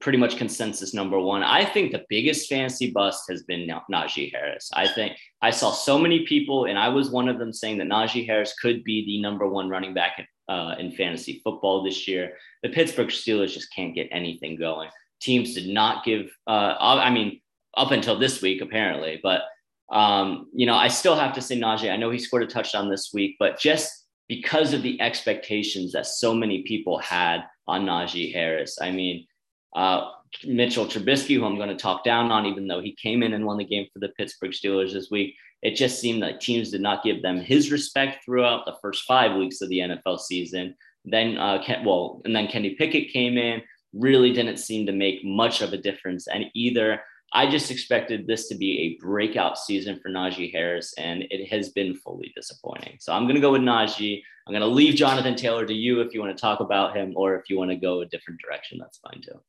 pretty 0.00 0.18
much 0.18 0.36
consensus 0.36 0.94
number 0.94 1.18
one. 1.18 1.42
I 1.42 1.64
think 1.64 1.90
the 1.92 2.04
biggest 2.08 2.48
fantasy 2.48 2.90
bust 2.90 3.24
has 3.28 3.42
been 3.42 3.68
Najee 3.90 4.32
Harris. 4.32 4.70
I 4.74 4.86
think 4.86 5.16
I 5.40 5.50
saw 5.50 5.72
so 5.72 5.98
many 5.98 6.24
people, 6.26 6.66
and 6.66 6.78
I 6.78 6.88
was 6.88 7.10
one 7.10 7.28
of 7.28 7.38
them, 7.38 7.52
saying 7.52 7.78
that 7.78 7.88
Najee 7.88 8.26
Harris 8.26 8.54
could 8.60 8.84
be 8.84 9.04
the 9.04 9.20
number 9.20 9.48
one 9.48 9.68
running 9.68 9.94
back 9.94 10.18
in, 10.18 10.54
uh, 10.54 10.76
in 10.78 10.92
fantasy 10.92 11.40
football 11.42 11.82
this 11.82 12.06
year. 12.06 12.34
The 12.62 12.68
Pittsburgh 12.68 13.08
Steelers 13.08 13.54
just 13.54 13.74
can't 13.74 13.94
get 13.94 14.08
anything 14.12 14.56
going. 14.56 14.88
Teams 15.20 15.54
did 15.54 15.68
not 15.68 16.04
give. 16.04 16.30
Uh, 16.46 16.74
I 16.78 17.10
mean, 17.10 17.40
up 17.76 17.90
until 17.90 18.18
this 18.18 18.42
week 18.42 18.60
apparently, 18.60 19.18
but 19.22 19.42
um, 19.90 20.48
you 20.54 20.64
know, 20.64 20.74
I 20.74 20.88
still 20.88 21.16
have 21.16 21.34
to 21.34 21.42
say 21.42 21.58
Najee. 21.58 21.92
I 21.92 21.96
know 21.96 22.10
he 22.10 22.18
scored 22.18 22.42
a 22.42 22.46
touchdown 22.46 22.88
this 22.88 23.10
week, 23.12 23.36
but 23.38 23.58
just 23.58 24.06
because 24.26 24.72
of 24.72 24.82
the 24.82 25.00
expectations 25.00 25.92
that 25.92 26.06
so 26.06 26.32
many 26.32 26.62
people 26.62 26.98
had 26.98 27.42
on 27.68 27.84
Najee 27.84 28.32
Harris, 28.32 28.78
I 28.80 28.90
mean 28.90 29.26
uh, 29.74 30.10
Mitchell 30.44 30.86
Trubisky, 30.86 31.36
who 31.36 31.44
I'm 31.44 31.56
going 31.56 31.68
to 31.68 31.76
talk 31.76 32.04
down 32.04 32.30
on, 32.30 32.46
even 32.46 32.66
though 32.66 32.80
he 32.80 32.94
came 32.94 33.22
in 33.22 33.34
and 33.34 33.44
won 33.44 33.58
the 33.58 33.64
game 33.64 33.86
for 33.92 33.98
the 33.98 34.08
Pittsburgh 34.10 34.52
Steelers 34.52 34.92
this 34.92 35.10
week. 35.10 35.34
It 35.62 35.76
just 35.76 36.00
seemed 36.00 36.20
like 36.20 36.40
teams 36.40 36.70
did 36.70 36.80
not 36.80 37.04
give 37.04 37.22
them 37.22 37.38
his 37.38 37.70
respect 37.70 38.24
throughout 38.24 38.64
the 38.64 38.76
first 38.82 39.04
five 39.04 39.36
weeks 39.36 39.60
of 39.60 39.68
the 39.68 39.78
NFL 39.78 40.18
season. 40.20 40.74
Then, 41.04 41.36
uh, 41.36 41.62
Ken, 41.64 41.84
well, 41.84 42.20
and 42.24 42.34
then 42.34 42.48
Kenny 42.48 42.74
Pickett 42.74 43.12
came 43.12 43.38
in, 43.38 43.62
really 43.92 44.32
didn't 44.32 44.56
seem 44.56 44.86
to 44.86 44.92
make 44.92 45.24
much 45.24 45.60
of 45.60 45.72
a 45.72 45.76
difference. 45.76 46.26
And 46.26 46.46
either 46.54 47.00
I 47.32 47.48
just 47.48 47.70
expected 47.70 48.26
this 48.26 48.48
to 48.48 48.54
be 48.54 48.78
a 48.80 49.04
breakout 49.04 49.58
season 49.58 49.98
for 50.00 50.10
Najee 50.10 50.52
Harris, 50.52 50.92
and 50.98 51.24
it 51.30 51.48
has 51.48 51.70
been 51.70 51.94
fully 51.94 52.32
disappointing. 52.36 52.96
So 53.00 53.12
I'm 53.12 53.24
going 53.24 53.36
to 53.36 53.40
go 53.40 53.52
with 53.52 53.62
Najee. 53.62 54.22
I'm 54.46 54.52
going 54.52 54.60
to 54.60 54.66
leave 54.66 54.96
Jonathan 54.96 55.36
Taylor 55.36 55.64
to 55.64 55.72
you 55.72 56.00
if 56.00 56.12
you 56.12 56.20
want 56.20 56.36
to 56.36 56.40
talk 56.40 56.60
about 56.60 56.96
him, 56.96 57.14
or 57.16 57.36
if 57.36 57.48
you 57.48 57.56
want 57.56 57.70
to 57.70 57.76
go 57.76 58.00
a 58.00 58.06
different 58.06 58.40
direction, 58.40 58.78
that's 58.78 58.98
fine 58.98 59.22
too. 59.22 59.40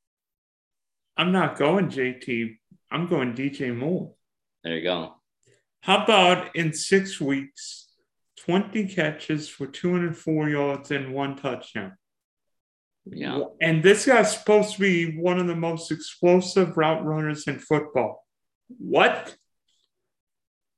I'm 1.17 1.31
not 1.31 1.57
going 1.57 1.89
JT. 1.89 2.57
I'm 2.91 3.07
going 3.07 3.33
DJ 3.33 3.75
Moore. 3.75 4.13
There 4.63 4.77
you 4.77 4.83
go. 4.83 5.15
How 5.81 6.03
about 6.03 6.55
in 6.55 6.73
six 6.73 7.19
weeks, 7.19 7.89
20 8.45 8.87
catches 8.87 9.49
for 9.49 9.67
204 9.67 10.49
yards 10.49 10.91
and 10.91 11.13
one 11.13 11.35
touchdown? 11.35 11.93
Yeah. 13.05 13.43
And 13.61 13.83
this 13.83 14.05
guy's 14.05 14.37
supposed 14.37 14.75
to 14.75 14.79
be 14.79 15.17
one 15.17 15.39
of 15.39 15.47
the 15.47 15.55
most 15.55 15.91
explosive 15.91 16.77
route 16.77 17.03
runners 17.03 17.47
in 17.47 17.59
football. 17.59 18.25
What? 18.77 19.35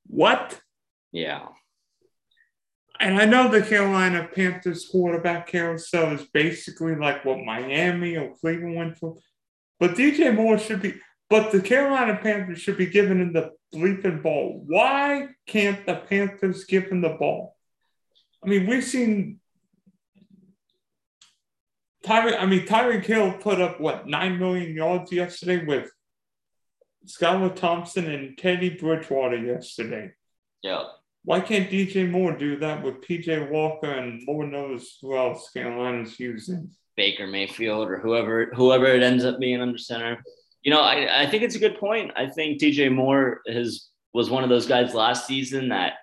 What? 0.08 0.60
Yeah. 1.12 1.48
And 3.00 3.20
I 3.20 3.26
know 3.26 3.50
the 3.50 3.62
Carolina 3.62 4.28
Panthers 4.34 4.88
quarterback 4.90 5.48
carousel 5.48 6.14
is 6.14 6.24
basically 6.34 6.96
like 6.96 7.26
what 7.26 7.44
Miami 7.44 8.18
or 8.18 8.34
Cleveland 8.36 8.76
went 8.76 8.98
for. 8.98 9.18
But 9.80 9.92
DJ 9.92 10.34
Moore 10.34 10.58
should 10.58 10.82
be, 10.82 10.96
but 11.30 11.52
the 11.52 11.62
Carolina 11.62 12.20
Panthers 12.22 12.60
should 12.60 12.78
be 12.78 12.86
giving 12.86 13.20
him 13.20 13.34
the 13.34 13.52
bleeping 13.74 14.24
ball. 14.24 14.64
Why 14.66 15.30
can't 15.48 15.86
the 15.86 15.96
Panthers 15.96 16.66
give 16.66 16.86
him 16.86 17.02
the 17.02 17.10
ball? 17.10 17.56
I 18.44 18.48
mean, 18.48 18.68
we've 18.68 18.84
seen 18.84 19.40
Tyreek, 22.06 22.40
I 22.40 22.46
mean, 22.46 22.68
Tyreek 22.68 23.04
Hill 23.04 23.34
put 23.40 23.60
up 23.60 23.82
what 23.82 24.08
nine 24.08 24.38
million 24.38 24.76
yards 24.76 25.12
yesterday 25.12 25.66
with 25.66 25.90
Skylar 27.08 27.56
Thompson 27.56 28.10
and 28.10 28.38
Teddy 28.38 28.70
Bridgewater 28.70 29.38
yesterday. 29.38 30.12
Yeah. 30.62 30.84
Why 31.24 31.40
can't 31.40 31.70
DJ 31.70 32.10
Moore 32.10 32.38
do 32.38 32.58
that 32.60 32.84
with 32.84 33.02
PJ 33.02 33.50
Walker 33.50 33.92
and 33.92 34.22
Lord 34.28 34.52
knows 34.52 34.98
who 35.02 35.18
else 35.18 35.50
Carolina's 35.52 36.20
using? 36.20 36.70
Baker 36.96 37.28
Mayfield 37.28 37.90
or 37.90 38.00
whoever 38.00 38.52
whoever 38.56 38.86
it 38.86 39.04
ends 39.04 39.26
up 39.26 39.40
being 39.40 39.62
under 39.62 39.78
center. 39.78 40.24
You 40.64 40.72
know, 40.72 40.82
I, 40.82 41.24
I 41.24 41.30
think 41.30 41.44
it's 41.44 41.56
a 41.56 41.60
good 41.60 41.78
point. 41.78 42.12
I 42.16 42.28
think 42.28 42.60
DJ 42.60 42.92
Moore 42.94 43.42
has 43.48 43.90
was 44.14 44.30
one 44.30 44.44
of 44.44 44.50
those 44.50 44.66
guys 44.66 44.94
last 44.94 45.28
season 45.28 45.70
that 45.70 45.94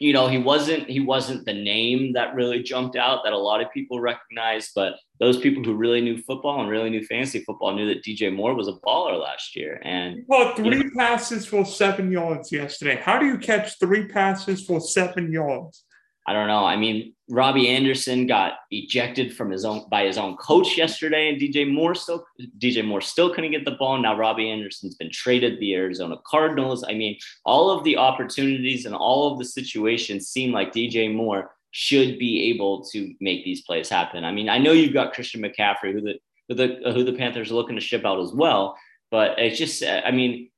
you 0.00 0.12
know 0.12 0.26
he 0.26 0.38
wasn't 0.38 0.88
he 0.88 1.00
wasn't 1.00 1.44
the 1.44 1.52
name 1.52 2.14
that 2.14 2.34
really 2.34 2.62
jumped 2.62 2.96
out 2.96 3.20
that 3.24 3.34
a 3.34 3.38
lot 3.38 3.60
of 3.60 3.70
people 3.72 4.00
recognized 4.00 4.70
but 4.74 4.94
those 5.20 5.38
people 5.38 5.62
who 5.62 5.74
really 5.74 6.00
knew 6.00 6.16
football 6.22 6.60
and 6.60 6.70
really 6.70 6.88
knew 6.88 7.04
fantasy 7.04 7.40
football 7.40 7.74
knew 7.74 7.86
that 7.86 8.02
DJ 8.02 8.34
Moore 8.34 8.54
was 8.54 8.68
a 8.68 8.72
baller 8.84 9.20
last 9.20 9.54
year 9.54 9.80
and 9.84 10.26
caught 10.26 10.56
three 10.56 10.78
you 10.78 10.84
know, 10.84 10.90
passes 10.96 11.44
for 11.44 11.64
7 11.64 12.10
yards 12.10 12.50
yesterday 12.50 12.96
how 12.96 13.18
do 13.18 13.26
you 13.26 13.36
catch 13.36 13.78
three 13.78 14.08
passes 14.08 14.64
for 14.64 14.80
7 14.80 15.30
yards 15.30 15.84
I 16.26 16.32
don't 16.32 16.46
know. 16.46 16.64
I 16.64 16.76
mean, 16.76 17.14
Robbie 17.32 17.70
Anderson 17.70 18.26
got 18.26 18.58
ejected 18.70 19.34
from 19.34 19.50
his 19.50 19.64
own 19.64 19.86
by 19.88 20.04
his 20.04 20.18
own 20.18 20.36
coach 20.36 20.76
yesterday, 20.76 21.30
and 21.30 21.40
DJ 21.40 21.66
Moore 21.66 21.94
still 21.94 22.26
DJ 22.58 22.84
Moore 22.84 23.00
still 23.00 23.34
couldn't 23.34 23.52
get 23.52 23.64
the 23.64 23.70
ball. 23.70 23.96
Now 23.98 24.18
Robbie 24.18 24.50
Anderson's 24.50 24.96
been 24.96 25.10
traded 25.10 25.58
the 25.58 25.74
Arizona 25.74 26.16
Cardinals. 26.26 26.84
I 26.86 26.92
mean, 26.92 27.16
all 27.46 27.70
of 27.70 27.84
the 27.84 27.96
opportunities 27.96 28.84
and 28.84 28.94
all 28.94 29.32
of 29.32 29.38
the 29.38 29.46
situations 29.46 30.28
seem 30.28 30.52
like 30.52 30.74
DJ 30.74 31.10
Moore 31.10 31.52
should 31.70 32.18
be 32.18 32.50
able 32.50 32.84
to 32.92 33.14
make 33.18 33.46
these 33.46 33.62
plays 33.62 33.88
happen. 33.88 34.24
I 34.24 34.32
mean, 34.32 34.50
I 34.50 34.58
know 34.58 34.72
you've 34.72 34.92
got 34.92 35.14
Christian 35.14 35.40
McCaffrey, 35.40 35.94
who 35.94 36.02
the 36.02 36.18
who 36.48 36.54
the 36.54 36.92
who 36.92 37.02
the 37.02 37.14
Panthers 37.14 37.50
are 37.50 37.54
looking 37.54 37.76
to 37.76 37.80
ship 37.80 38.04
out 38.04 38.20
as 38.20 38.34
well, 38.34 38.76
but 39.10 39.38
it's 39.38 39.56
just 39.56 39.82
I 39.82 40.10
mean 40.10 40.50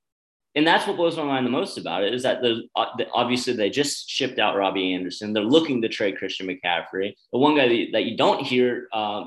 and 0.55 0.67
that's 0.67 0.87
what 0.87 0.97
blows 0.97 1.17
my 1.17 1.25
mind 1.25 1.45
the 1.45 1.51
most 1.51 1.79
about 1.79 2.05
it 2.05 2.15
is 2.15 2.23
that 2.23 2.41
the 2.41 2.63
obviously 2.77 3.55
they 3.55 3.71
just 3.71 4.09
shipped 4.09 4.39
out 4.39 4.57
Robbie 4.57 4.95
Anderson. 4.95 5.33
They're 5.33 5.43
looking 5.43 5.83
to 5.83 5.89
trade 5.89 6.17
Christian 6.17 6.47
McCaffrey. 6.47 7.15
The 7.33 7.39
one 7.39 7.57
guy 7.57 7.69
that, 7.69 7.87
that 7.93 8.05
you 8.05 8.17
don't 8.17 8.41
hear 8.41 8.87
uh, 8.93 9.25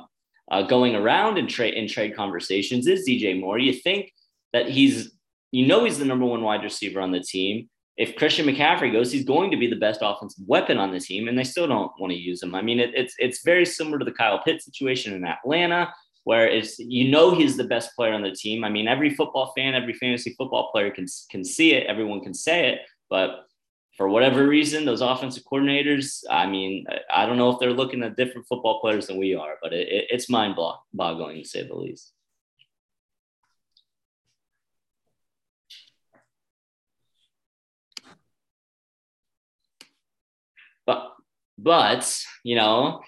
uh, 0.50 0.62
going 0.64 0.96
around 0.96 1.38
in 1.38 1.48
trade 1.48 1.74
in 1.74 1.88
trade 1.88 2.16
conversations 2.16 2.88
is 2.88 3.08
DJ 3.08 3.40
Moore. 3.40 3.60
You 3.60 3.74
think 3.74 4.14
that 4.54 4.70
he's 4.70 5.12
you 5.52 5.68
know 5.68 5.84
he's 5.84 6.00
the 6.00 6.06
number 6.06 6.26
one 6.26 6.44
wide 6.44 6.64
receiver 6.64 7.02
on 7.02 7.12
the 7.12 7.20
team. 7.20 7.70
If 7.98 8.16
Christian 8.16 8.46
McCaffrey 8.46 8.94
goes, 8.94 9.12
he's 9.12 9.26
going 9.26 9.52
to 9.52 9.58
be 9.58 9.68
the 9.68 9.76
best 9.76 10.02
offensive 10.04 10.46
weapon 10.48 10.78
on 10.78 10.92
the 10.92 11.00
team, 11.00 11.28
and 11.28 11.38
they 11.38 11.44
still 11.44 11.68
don't 11.68 11.92
want 12.00 12.14
to 12.14 12.18
use 12.18 12.42
him. 12.42 12.56
I 12.56 12.62
mean, 12.62 12.80
it, 12.80 12.92
it's 12.94 13.16
it's 13.18 13.44
very 13.44 13.66
similar 13.66 14.00
to 14.00 14.06
the 14.06 14.12
Kyle 14.14 14.42
Pitt 14.44 14.62
situation 14.62 15.14
in 15.14 15.26
Atlanta 15.26 15.92
where 16.28 16.46
it's 16.46 16.78
you 16.78 17.10
know 17.10 17.34
he's 17.34 17.56
the 17.56 17.64
best 17.64 17.96
player 17.96 18.12
on 18.12 18.22
the 18.22 18.34
team. 18.34 18.66
I 18.66 18.70
mean, 18.70 18.86
every 18.86 19.12
football 19.16 19.54
fan, 19.56 19.74
every 19.74 19.94
fantasy 19.94 20.36
football 20.38 20.70
player 20.74 20.92
can 20.92 21.06
can 21.32 21.42
see 21.46 21.72
it. 21.72 21.88
Everyone 21.88 22.20
can 22.20 22.34
say 22.34 22.68
it, 22.72 22.80
but 23.10 23.30
for 23.96 24.10
whatever 24.10 24.46
reason, 24.46 24.84
those 24.84 25.00
offensive 25.00 25.44
coordinators, 25.50 26.24
I 26.30 26.46
mean, 26.46 26.86
I 27.10 27.26
don't 27.26 27.38
know 27.38 27.50
if 27.52 27.60
they're 27.60 27.72
looking 27.72 28.04
at 28.04 28.18
different 28.18 28.46
football 28.46 28.82
players 28.82 29.08
than 29.08 29.18
we 29.18 29.36
are, 29.36 29.56
but 29.62 29.72
it, 29.72 29.88
it, 29.88 30.06
it's 30.10 30.30
mind 30.30 30.58
boggling 30.94 31.44
to 31.44 31.48
say 31.48 31.66
the 31.66 31.74
least. 31.74 32.12
But, 40.86 41.14
but 41.58 42.04
you 42.44 42.58
know, 42.58 43.02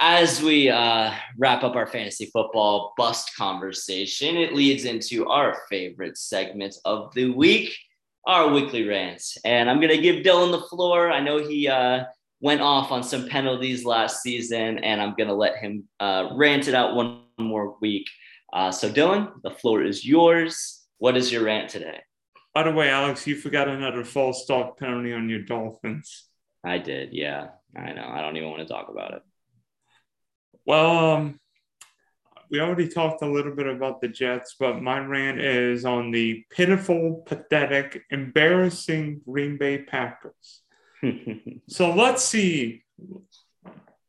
as 0.00 0.42
we 0.42 0.68
uh, 0.68 1.12
wrap 1.38 1.64
up 1.64 1.74
our 1.74 1.86
fantasy 1.86 2.26
football 2.26 2.92
bust 2.96 3.34
conversation, 3.36 4.36
it 4.36 4.54
leads 4.54 4.84
into 4.84 5.26
our 5.28 5.56
favorite 5.70 6.18
segment 6.18 6.76
of 6.84 7.12
the 7.14 7.30
week, 7.30 7.74
our 8.26 8.50
weekly 8.50 8.86
rants. 8.86 9.38
And 9.44 9.70
I'm 9.70 9.80
going 9.80 9.94
to 9.94 10.02
give 10.02 10.24
Dylan 10.24 10.52
the 10.52 10.66
floor. 10.66 11.10
I 11.10 11.20
know 11.20 11.38
he 11.38 11.68
uh, 11.68 12.04
went 12.40 12.60
off 12.60 12.92
on 12.92 13.02
some 13.02 13.28
penalties 13.28 13.84
last 13.84 14.22
season, 14.22 14.78
and 14.78 15.00
I'm 15.00 15.14
going 15.14 15.28
to 15.28 15.34
let 15.34 15.56
him 15.56 15.84
uh, 15.98 16.28
rant 16.34 16.68
it 16.68 16.74
out 16.74 16.94
one 16.94 17.22
more 17.38 17.76
week. 17.80 18.06
Uh, 18.52 18.70
so, 18.70 18.90
Dylan, 18.90 19.32
the 19.42 19.50
floor 19.50 19.82
is 19.82 20.04
yours. 20.04 20.84
What 20.98 21.16
is 21.16 21.32
your 21.32 21.44
rant 21.44 21.70
today? 21.70 22.00
By 22.54 22.62
the 22.64 22.72
way, 22.72 22.88
Alex, 22.90 23.26
you 23.26 23.36
forgot 23.36 23.68
another 23.68 24.04
false 24.04 24.42
start 24.42 24.78
penalty 24.78 25.12
on 25.12 25.28
your 25.28 25.42
Dolphins. 25.42 26.26
I 26.64 26.78
did. 26.78 27.10
Yeah, 27.12 27.48
I 27.76 27.92
know. 27.92 28.08
I 28.08 28.20
don't 28.20 28.36
even 28.36 28.50
want 28.50 28.66
to 28.66 28.72
talk 28.72 28.88
about 28.88 29.12
it. 29.12 29.22
Well, 30.66 31.12
um, 31.14 31.40
we 32.50 32.60
already 32.60 32.88
talked 32.88 33.22
a 33.22 33.30
little 33.30 33.54
bit 33.54 33.68
about 33.68 34.00
the 34.00 34.08
Jets, 34.08 34.56
but 34.58 34.82
my 34.82 34.98
rant 34.98 35.40
is 35.40 35.84
on 35.84 36.10
the 36.10 36.44
pitiful, 36.50 37.22
pathetic, 37.24 38.02
embarrassing 38.10 39.20
Green 39.24 39.58
Bay 39.58 39.78
Packers. 39.78 40.62
so 41.68 41.94
let's 41.94 42.24
see. 42.24 42.82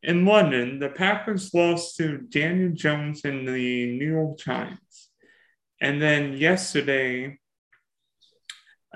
In 0.01 0.25
London, 0.25 0.79
the 0.79 0.89
Packers 0.89 1.53
lost 1.53 1.95
to 1.97 2.17
Daniel 2.17 2.71
Jones 2.73 3.21
and 3.23 3.47
the 3.47 3.97
New 3.97 4.11
York 4.11 4.39
Giants. 4.39 5.11
And 5.79 6.01
then 6.01 6.33
yesterday, 6.33 7.37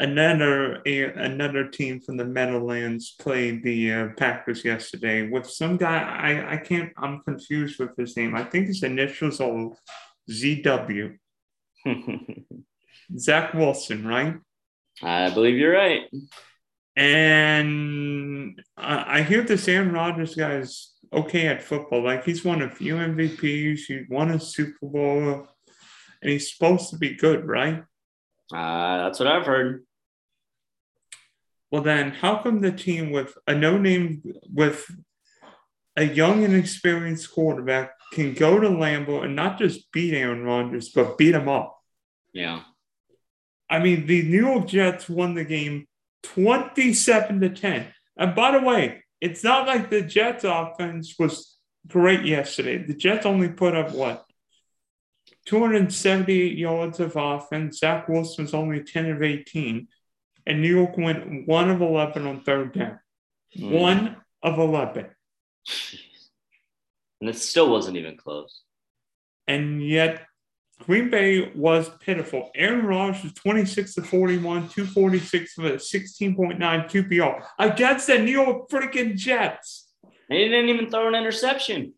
another 0.02 0.82
another 0.84 1.68
team 1.68 2.02
from 2.02 2.18
the 2.18 2.26
Meadowlands 2.26 3.16
played 3.20 3.64
the 3.64 3.94
uh, 3.94 4.08
Packers 4.18 4.66
yesterday 4.66 5.30
with 5.30 5.50
some 5.50 5.78
guy. 5.78 6.00
I 6.02 6.54
I 6.54 6.58
can't. 6.58 6.92
I'm 6.98 7.22
confused 7.22 7.80
with 7.80 7.96
his 7.96 8.18
name. 8.18 8.36
I 8.36 8.44
think 8.44 8.68
his 8.68 8.84
initials 8.84 9.40
are 9.40 9.70
ZW. 10.30 11.18
Zach 13.18 13.54
Wilson, 13.54 14.08
right? 14.08 14.36
I 15.02 15.30
believe 15.30 15.58
you're 15.58 15.74
right. 15.74 16.04
And 16.96 18.62
I, 18.78 19.20
I 19.20 19.24
hear 19.24 19.44
this 19.44 19.68
Aaron 19.68 19.92
Rodgers 19.92 20.38
is 20.38 20.94
okay 21.14 21.48
at 21.48 21.62
football. 21.62 22.04
Like 22.04 22.26
he's 22.26 22.44
won 22.44 22.62
a 22.62 22.70
few 22.70 22.96
MVPs, 22.96 23.80
he 23.88 24.06
won 24.10 24.32
a 24.32 24.40
Super 24.40 24.88
Bowl, 24.88 25.48
and 26.22 26.32
he's 26.32 26.54
supposed 26.54 26.90
to 26.90 26.98
be 26.98 27.16
good, 27.16 27.46
right? 27.46 27.84
Uh, 28.54 28.98
that's 29.04 29.20
what 29.20 29.28
I've 29.28 29.46
heard. 29.46 29.84
Well, 31.72 31.82
then, 31.82 32.12
how 32.12 32.44
come 32.44 32.60
the 32.60 32.72
team 32.72 33.12
with 33.12 33.38
a 33.48 33.56
no 33.56 33.78
name, 33.78 34.22
with 34.54 34.86
a 35.96 36.04
young 36.04 36.44
and 36.44 36.56
experienced 36.56 37.32
quarterback 37.32 37.92
can 38.14 38.34
go 38.34 38.60
to 38.60 38.68
Lambeau 38.68 39.24
and 39.24 39.36
not 39.36 39.58
just 39.58 39.92
beat 39.92 40.14
Aaron 40.14 40.44
Rodgers, 40.44 40.90
but 40.90 41.18
beat 41.18 41.34
him 41.34 41.48
up? 41.48 41.80
Yeah. 42.34 42.64
I 43.70 43.80
mean, 43.80 44.06
the 44.06 44.24
New 44.24 44.46
York 44.48 44.68
Jets 44.68 45.08
won 45.08 45.34
the 45.34 45.46
game 45.46 45.88
27 46.24 47.40
to 47.40 47.50
10. 47.50 47.88
And 48.18 48.36
by 48.36 48.52
the 48.52 48.66
way, 48.66 49.04
it's 49.22 49.44
not 49.44 49.66
like 49.66 49.90
the 49.90 50.02
Jets 50.02 50.44
offense 50.44 51.16
was 51.18 51.58
great 51.88 52.26
yesterday. 52.26 52.80
The 52.80 52.94
Jets 52.94 53.26
only 53.26 53.50
put 53.50 53.76
up 53.76 53.92
what? 53.92 54.26
278 55.46 56.58
yards 56.58 57.00
of 57.00 57.16
offense. 57.16 57.80
Zach 57.80 58.08
Wilson 58.10 58.44
was 58.44 58.54
only 58.54 58.84
10 58.84 59.12
of 59.12 59.24
18. 59.24 59.88
And 60.46 60.62
New 60.62 60.76
York 60.76 60.98
went 60.98 61.48
1 61.48 61.70
of 61.70 61.82
11 61.82 62.28
on 62.28 62.42
third 62.42 62.74
down. 62.74 63.00
Mm. 63.58 63.80
1 63.80 64.16
of 64.44 64.58
11. 64.58 65.06
And 67.20 67.30
it 67.30 67.38
still 67.38 67.70
wasn't 67.70 67.98
even 67.98 68.18
close. 68.18 68.64
And 69.48 69.86
yet 69.86 70.26
Green 70.82 71.10
Bay 71.10 71.52
was 71.56 71.90
pitiful. 72.00 72.50
Aaron 72.56 72.86
Rodgers 72.86 73.24
was 73.24 73.34
26 73.34 73.96
to 73.96 74.02
41, 74.02 74.70
246 74.70 75.58
with 75.58 75.74
a 75.74 75.76
16.9 75.76 76.58
QBR 76.60 77.46
against 77.60 78.08
the 78.08 78.18
New 78.18 78.32
York 78.32 78.70
freaking 78.70 79.16
Jets. 79.16 79.90
And 80.04 80.40
he 80.40 80.46
didn't 80.46 80.70
even 80.70 80.90
throw 80.90 81.08
an 81.08 81.16
interception. 81.16 81.94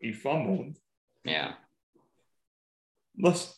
He 0.00 0.12
fumbled. 0.12 0.76
Yeah. 1.24 1.54
Listen, 3.18 3.50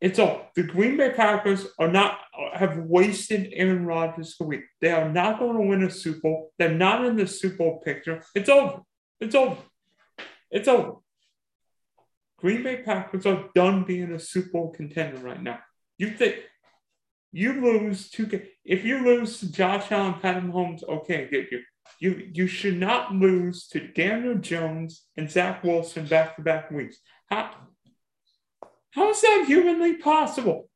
it's 0.00 0.18
all 0.18 0.50
the 0.54 0.62
Green 0.62 0.96
Bay 0.96 1.10
Packers 1.10 1.66
are 1.78 1.90
not 1.90 2.18
have 2.54 2.78
wasted 2.78 3.52
Aaron 3.52 3.84
Rodgers' 3.84 4.34
career. 4.34 4.64
They 4.80 4.90
are 4.90 5.08
not 5.08 5.38
going 5.38 5.56
to 5.56 5.62
win 5.62 5.82
a 5.82 5.90
Super 5.90 6.20
Bowl. 6.20 6.52
They're 6.58 6.74
not 6.74 7.04
in 7.04 7.16
the 7.16 7.26
Super 7.26 7.56
Bowl 7.56 7.80
picture. 7.80 8.22
It's 8.34 8.48
over. 8.48 8.80
It's 9.20 9.34
over. 9.34 9.58
It's 10.50 10.68
over. 10.68 10.94
Green 12.38 12.62
Bay 12.62 12.82
Packers 12.82 13.26
are 13.26 13.50
done 13.54 13.84
being 13.84 14.12
a 14.12 14.18
Super 14.18 14.50
Bowl 14.50 14.70
contender 14.70 15.18
right 15.18 15.42
now. 15.42 15.58
You 15.98 16.10
think 16.10 16.36
you 17.32 17.60
lose 17.60 18.10
to 18.12 18.42
if 18.64 18.84
you 18.84 19.04
lose 19.04 19.38
to 19.40 19.52
Josh 19.52 19.92
Allen, 19.92 20.14
Pat 20.14 20.42
Mahomes, 20.42 20.82
okay, 20.88 21.28
get 21.30 21.52
you. 21.52 21.60
You 21.98 22.30
you 22.32 22.46
should 22.46 22.78
not 22.78 23.14
lose 23.14 23.68
to 23.68 23.88
Daniel 23.88 24.36
Jones 24.36 25.06
and 25.18 25.30
Zach 25.30 25.62
Wilson 25.62 26.06
back 26.06 26.36
to 26.36 26.42
back 26.42 26.70
weeks. 26.70 26.98
How 27.28 27.50
how 28.92 29.10
is 29.10 29.20
that 29.22 29.44
humanly 29.46 29.96
possible? 29.96 30.68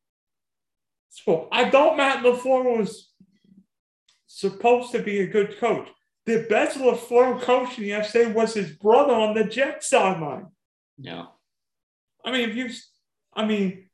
So 1.08 1.48
I 1.52 1.70
thought 1.70 1.96
Matt 1.96 2.24
LaFleur 2.24 2.78
was 2.78 3.10
supposed 4.26 4.92
to 4.92 5.00
be 5.00 5.20
a 5.20 5.26
good 5.26 5.58
coach. 5.58 5.88
The 6.26 6.46
best 6.48 6.78
LaFleur 6.78 7.40
coaching 7.42 7.84
yesterday 7.84 8.32
was 8.32 8.54
his 8.54 8.72
brother 8.72 9.12
on 9.12 9.34
the 9.34 9.44
Jets 9.44 9.90
sideline. 9.90 10.46
Yeah. 10.98 11.26
I 12.24 12.32
mean, 12.32 12.48
if 12.48 12.56
you, 12.56 12.70
I 13.34 13.44
mean, 13.44 13.88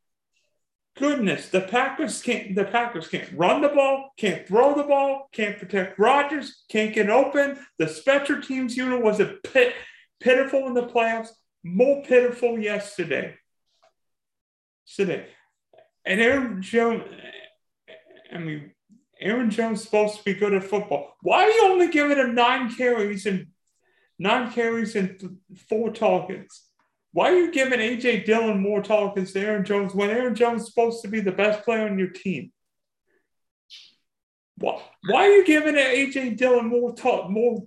goodness, 0.96 1.48
the 1.48 1.62
Packers 1.62 2.22
can't. 2.22 2.54
The 2.54 2.64
Packers 2.64 3.08
can't 3.08 3.32
run 3.34 3.62
the 3.62 3.68
ball, 3.68 4.12
can't 4.16 4.46
throw 4.46 4.74
the 4.74 4.84
ball, 4.84 5.28
can't 5.32 5.58
protect 5.58 5.98
Rodgers, 5.98 6.62
can't 6.68 6.94
get 6.94 7.10
open. 7.10 7.58
The 7.78 7.88
special 7.88 8.40
teams 8.40 8.76
unit 8.76 9.02
was 9.02 9.18
a 9.18 9.36
pit, 9.44 9.74
pitiful 10.20 10.66
in 10.68 10.74
the 10.74 10.86
playoffs, 10.86 11.30
more 11.64 12.02
pitiful 12.02 12.58
yesterday. 12.58 13.34
Today, 14.96 15.26
and 16.04 16.20
Aaron 16.20 16.62
Jones. 16.62 17.04
I 18.32 18.38
mean, 18.38 18.72
Aaron 19.20 19.50
Jones 19.50 19.82
supposed 19.82 20.18
to 20.18 20.24
be 20.24 20.34
good 20.34 20.54
at 20.54 20.64
football. 20.64 21.16
Why 21.22 21.44
are 21.44 21.50
you 21.50 21.64
only 21.64 21.88
giving 21.88 22.16
him 22.16 22.34
nine 22.34 22.74
carries 22.74 23.26
and 23.26 23.48
nine 24.18 24.50
carries 24.50 24.96
and 24.96 25.38
four 25.68 25.90
targets? 25.90 26.70
Why 27.12 27.30
are 27.30 27.36
you 27.36 27.52
giving 27.52 27.80
AJ 27.80 28.24
Dillon 28.24 28.60
more 28.60 28.82
targets 28.82 29.32
than 29.32 29.44
Aaron 29.44 29.64
Jones 29.64 29.94
when 29.94 30.10
Aaron 30.10 30.34
Jones 30.34 30.62
is 30.62 30.68
supposed 30.68 31.02
to 31.02 31.08
be 31.08 31.20
the 31.20 31.32
best 31.32 31.64
player 31.64 31.88
on 31.88 31.98
your 31.98 32.10
team? 32.10 32.52
Why, 34.56 34.80
why 35.08 35.26
are 35.26 35.32
you 35.36 35.44
giving 35.44 35.74
AJ 35.74 36.36
Dillon 36.36 36.66
more 36.66 36.94
talk, 36.94 37.30
more 37.30 37.64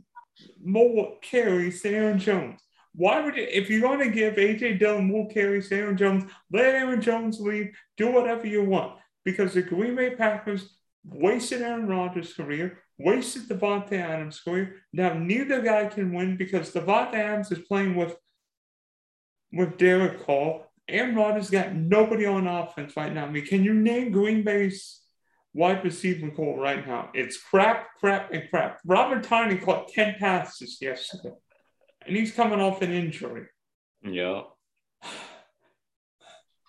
more 0.64 1.18
carries 1.22 1.82
than 1.82 1.94
Aaron 1.94 2.20
Jones? 2.20 2.62
Why 2.96 3.22
would 3.22 3.36
you, 3.36 3.44
if 3.44 3.70
you're 3.70 3.82
going 3.82 4.00
to 4.00 4.10
give 4.10 4.36
AJ 4.36 4.80
Dillon 4.80 5.06
more 5.06 5.28
carries 5.30 5.72
Aaron 5.72 5.98
Jones, 5.98 6.30
let 6.52 6.76
Aaron 6.76 7.02
Jones 7.02 7.40
leave, 7.40 7.76
do 7.98 8.12
whatever 8.12 8.48
you 8.48 8.64
want. 8.64 9.00
Because 9.26 9.54
the 9.54 9.62
Green 9.62 9.96
Bay 9.96 10.16
Packers 10.16 10.78
wasted 11.04 11.62
Aaron 11.62 11.88
Rodgers' 11.88 12.34
career, 12.34 12.80
wasted 12.98 13.44
Davante 13.44 13.94
Adams' 13.94 14.40
career. 14.40 14.76
Now 14.92 15.14
neither 15.14 15.62
guy 15.62 15.86
can 15.86 16.14
win 16.14 16.38
because 16.38 16.72
Davante 16.72 17.16
Adams 17.16 17.52
is 17.52 17.60
playing 17.60 17.96
with 17.96 18.16
with 19.52 19.78
Derek 19.78 20.26
Carr. 20.26 20.62
Aaron 20.88 21.16
Rodgers 21.16 21.50
got 21.50 21.76
nobody 21.76 22.26
on 22.26 22.48
offense 22.48 22.98
right 22.98 23.14
now. 23.14 23.26
I 23.26 23.30
mean, 23.30 23.46
can 23.46 23.64
you 23.64 23.74
name 23.74 24.12
Green 24.12 24.44
Bay's 24.44 25.02
wide 25.54 25.84
receiver 25.84 26.30
corps 26.32 26.60
right 26.60 26.86
now? 26.86 27.10
It's 27.14 27.38
crap, 27.38 27.88
crap, 28.00 28.34
and 28.34 28.50
crap. 28.50 28.80
Robert 28.86 29.24
Tonyan 29.24 29.64
caught 29.64 29.90
10 29.90 30.16
passes 30.20 30.80
yesterday, 30.82 31.36
and 32.06 32.16
he's 32.16 32.32
coming 32.32 32.60
off 32.60 32.82
an 32.82 32.92
injury. 32.92 33.48
Yeah. 34.04 34.44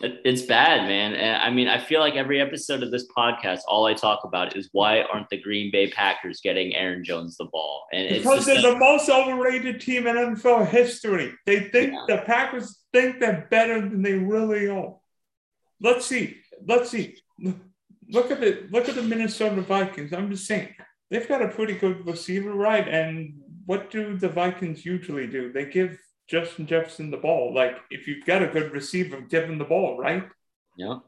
It's 0.01 0.43
bad, 0.43 0.89
man. 0.89 1.15
And 1.15 1.43
I 1.43 1.51
mean, 1.51 1.69
I 1.69 1.79
feel 1.79 2.01
like 2.01 2.15
every 2.15 2.41
episode 2.41 2.83
of 2.83 2.91
this 2.91 3.07
podcast, 3.17 3.61
all 3.67 3.87
I 3.87 3.95
talk 3.95 4.25
about 4.25 4.57
is 4.57 4.69
why 4.73 5.03
aren't 5.03 5.31
the 5.31 5.41
Green 5.41 5.71
Bay 5.71 5.89
Packers 5.91 6.41
getting 6.43 6.75
Aaron 6.75 7.05
Jones 7.05 7.37
the 7.37 7.47
ball? 7.47 7.85
And 7.93 8.09
because 8.09 8.45
they're 8.45 8.61
the 8.61 8.77
most 8.77 9.09
overrated 9.09 9.81
team 9.81 10.07
in 10.07 10.17
NFL 10.17 10.69
history. 10.69 11.33
They 11.47 11.61
think 11.61 11.93
yeah. 11.93 12.05
the 12.09 12.23
Packers 12.23 12.81
think 12.93 13.21
they're 13.21 13.47
better 13.51 13.81
than 13.81 14.03
they 14.03 14.15
really 14.15 14.69
are. 14.69 14.97
Let's 15.81 16.07
see. 16.07 16.39
Let's 16.67 16.91
see. 16.91 17.17
Look 18.09 18.31
at 18.31 18.41
the 18.41 18.67
look 18.71 18.89
at 18.89 18.97
the 18.97 19.03
Minnesota 19.03 19.63
Vikings. 19.63 20.13
I'm 20.13 20.31
just 20.31 20.47
saying 20.47 20.75
they've 21.11 21.29
got 21.29 21.43
a 21.43 21.49
pretty 21.49 21.75
good 21.75 22.07
receiver, 22.07 22.53
right? 22.53 22.87
And 22.87 23.35
what 23.67 23.91
do 23.91 24.17
the 24.17 24.29
Vikings 24.29 24.85
usually 24.85 25.27
do? 25.27 25.53
They 25.53 25.67
give 25.67 25.99
Justin 26.29 26.67
Jefferson 26.67 27.11
the 27.11 27.17
ball. 27.17 27.55
Like 27.55 27.77
if 27.91 28.07
you've 28.07 28.25
got 28.25 28.43
a 28.43 28.49
good 28.49 28.73
receiver, 28.73 29.21
give 29.21 29.45
him 29.45 29.59
the 29.59 29.65
ball, 29.65 29.99
right? 29.99 30.25
Yeah. 30.77 30.99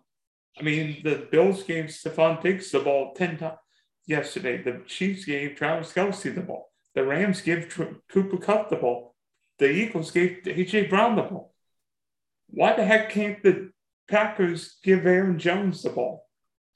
I 0.58 0.62
mean, 0.62 1.00
the 1.04 1.26
Bills 1.30 1.62
gave 1.62 1.86
Stefon 1.86 2.42
Diggs 2.42 2.70
the 2.70 2.80
ball 2.80 3.12
10 3.14 3.38
times 3.38 3.58
yesterday. 4.06 4.62
The 4.62 4.82
Chiefs 4.86 5.24
gave 5.24 5.56
Travis 5.56 5.92
Kelce 5.92 6.34
the 6.34 6.40
ball. 6.40 6.70
The 6.94 7.04
Rams 7.04 7.42
gave 7.42 7.68
Tr- 7.68 7.98
Cooper 8.10 8.38
Kupp 8.38 8.70
the 8.70 8.76
ball. 8.76 9.14
The 9.58 9.70
Eagles 9.70 10.10
gave 10.10 10.42
AJ 10.44 10.88
Brown 10.88 11.16
the 11.16 11.22
ball. 11.22 11.52
Why 12.48 12.74
the 12.74 12.84
heck 12.84 13.10
can't 13.10 13.42
the 13.42 13.70
Packers 14.08 14.76
give 14.82 15.04
Aaron 15.04 15.38
Jones 15.38 15.82
the 15.82 15.90
ball? 15.90 16.26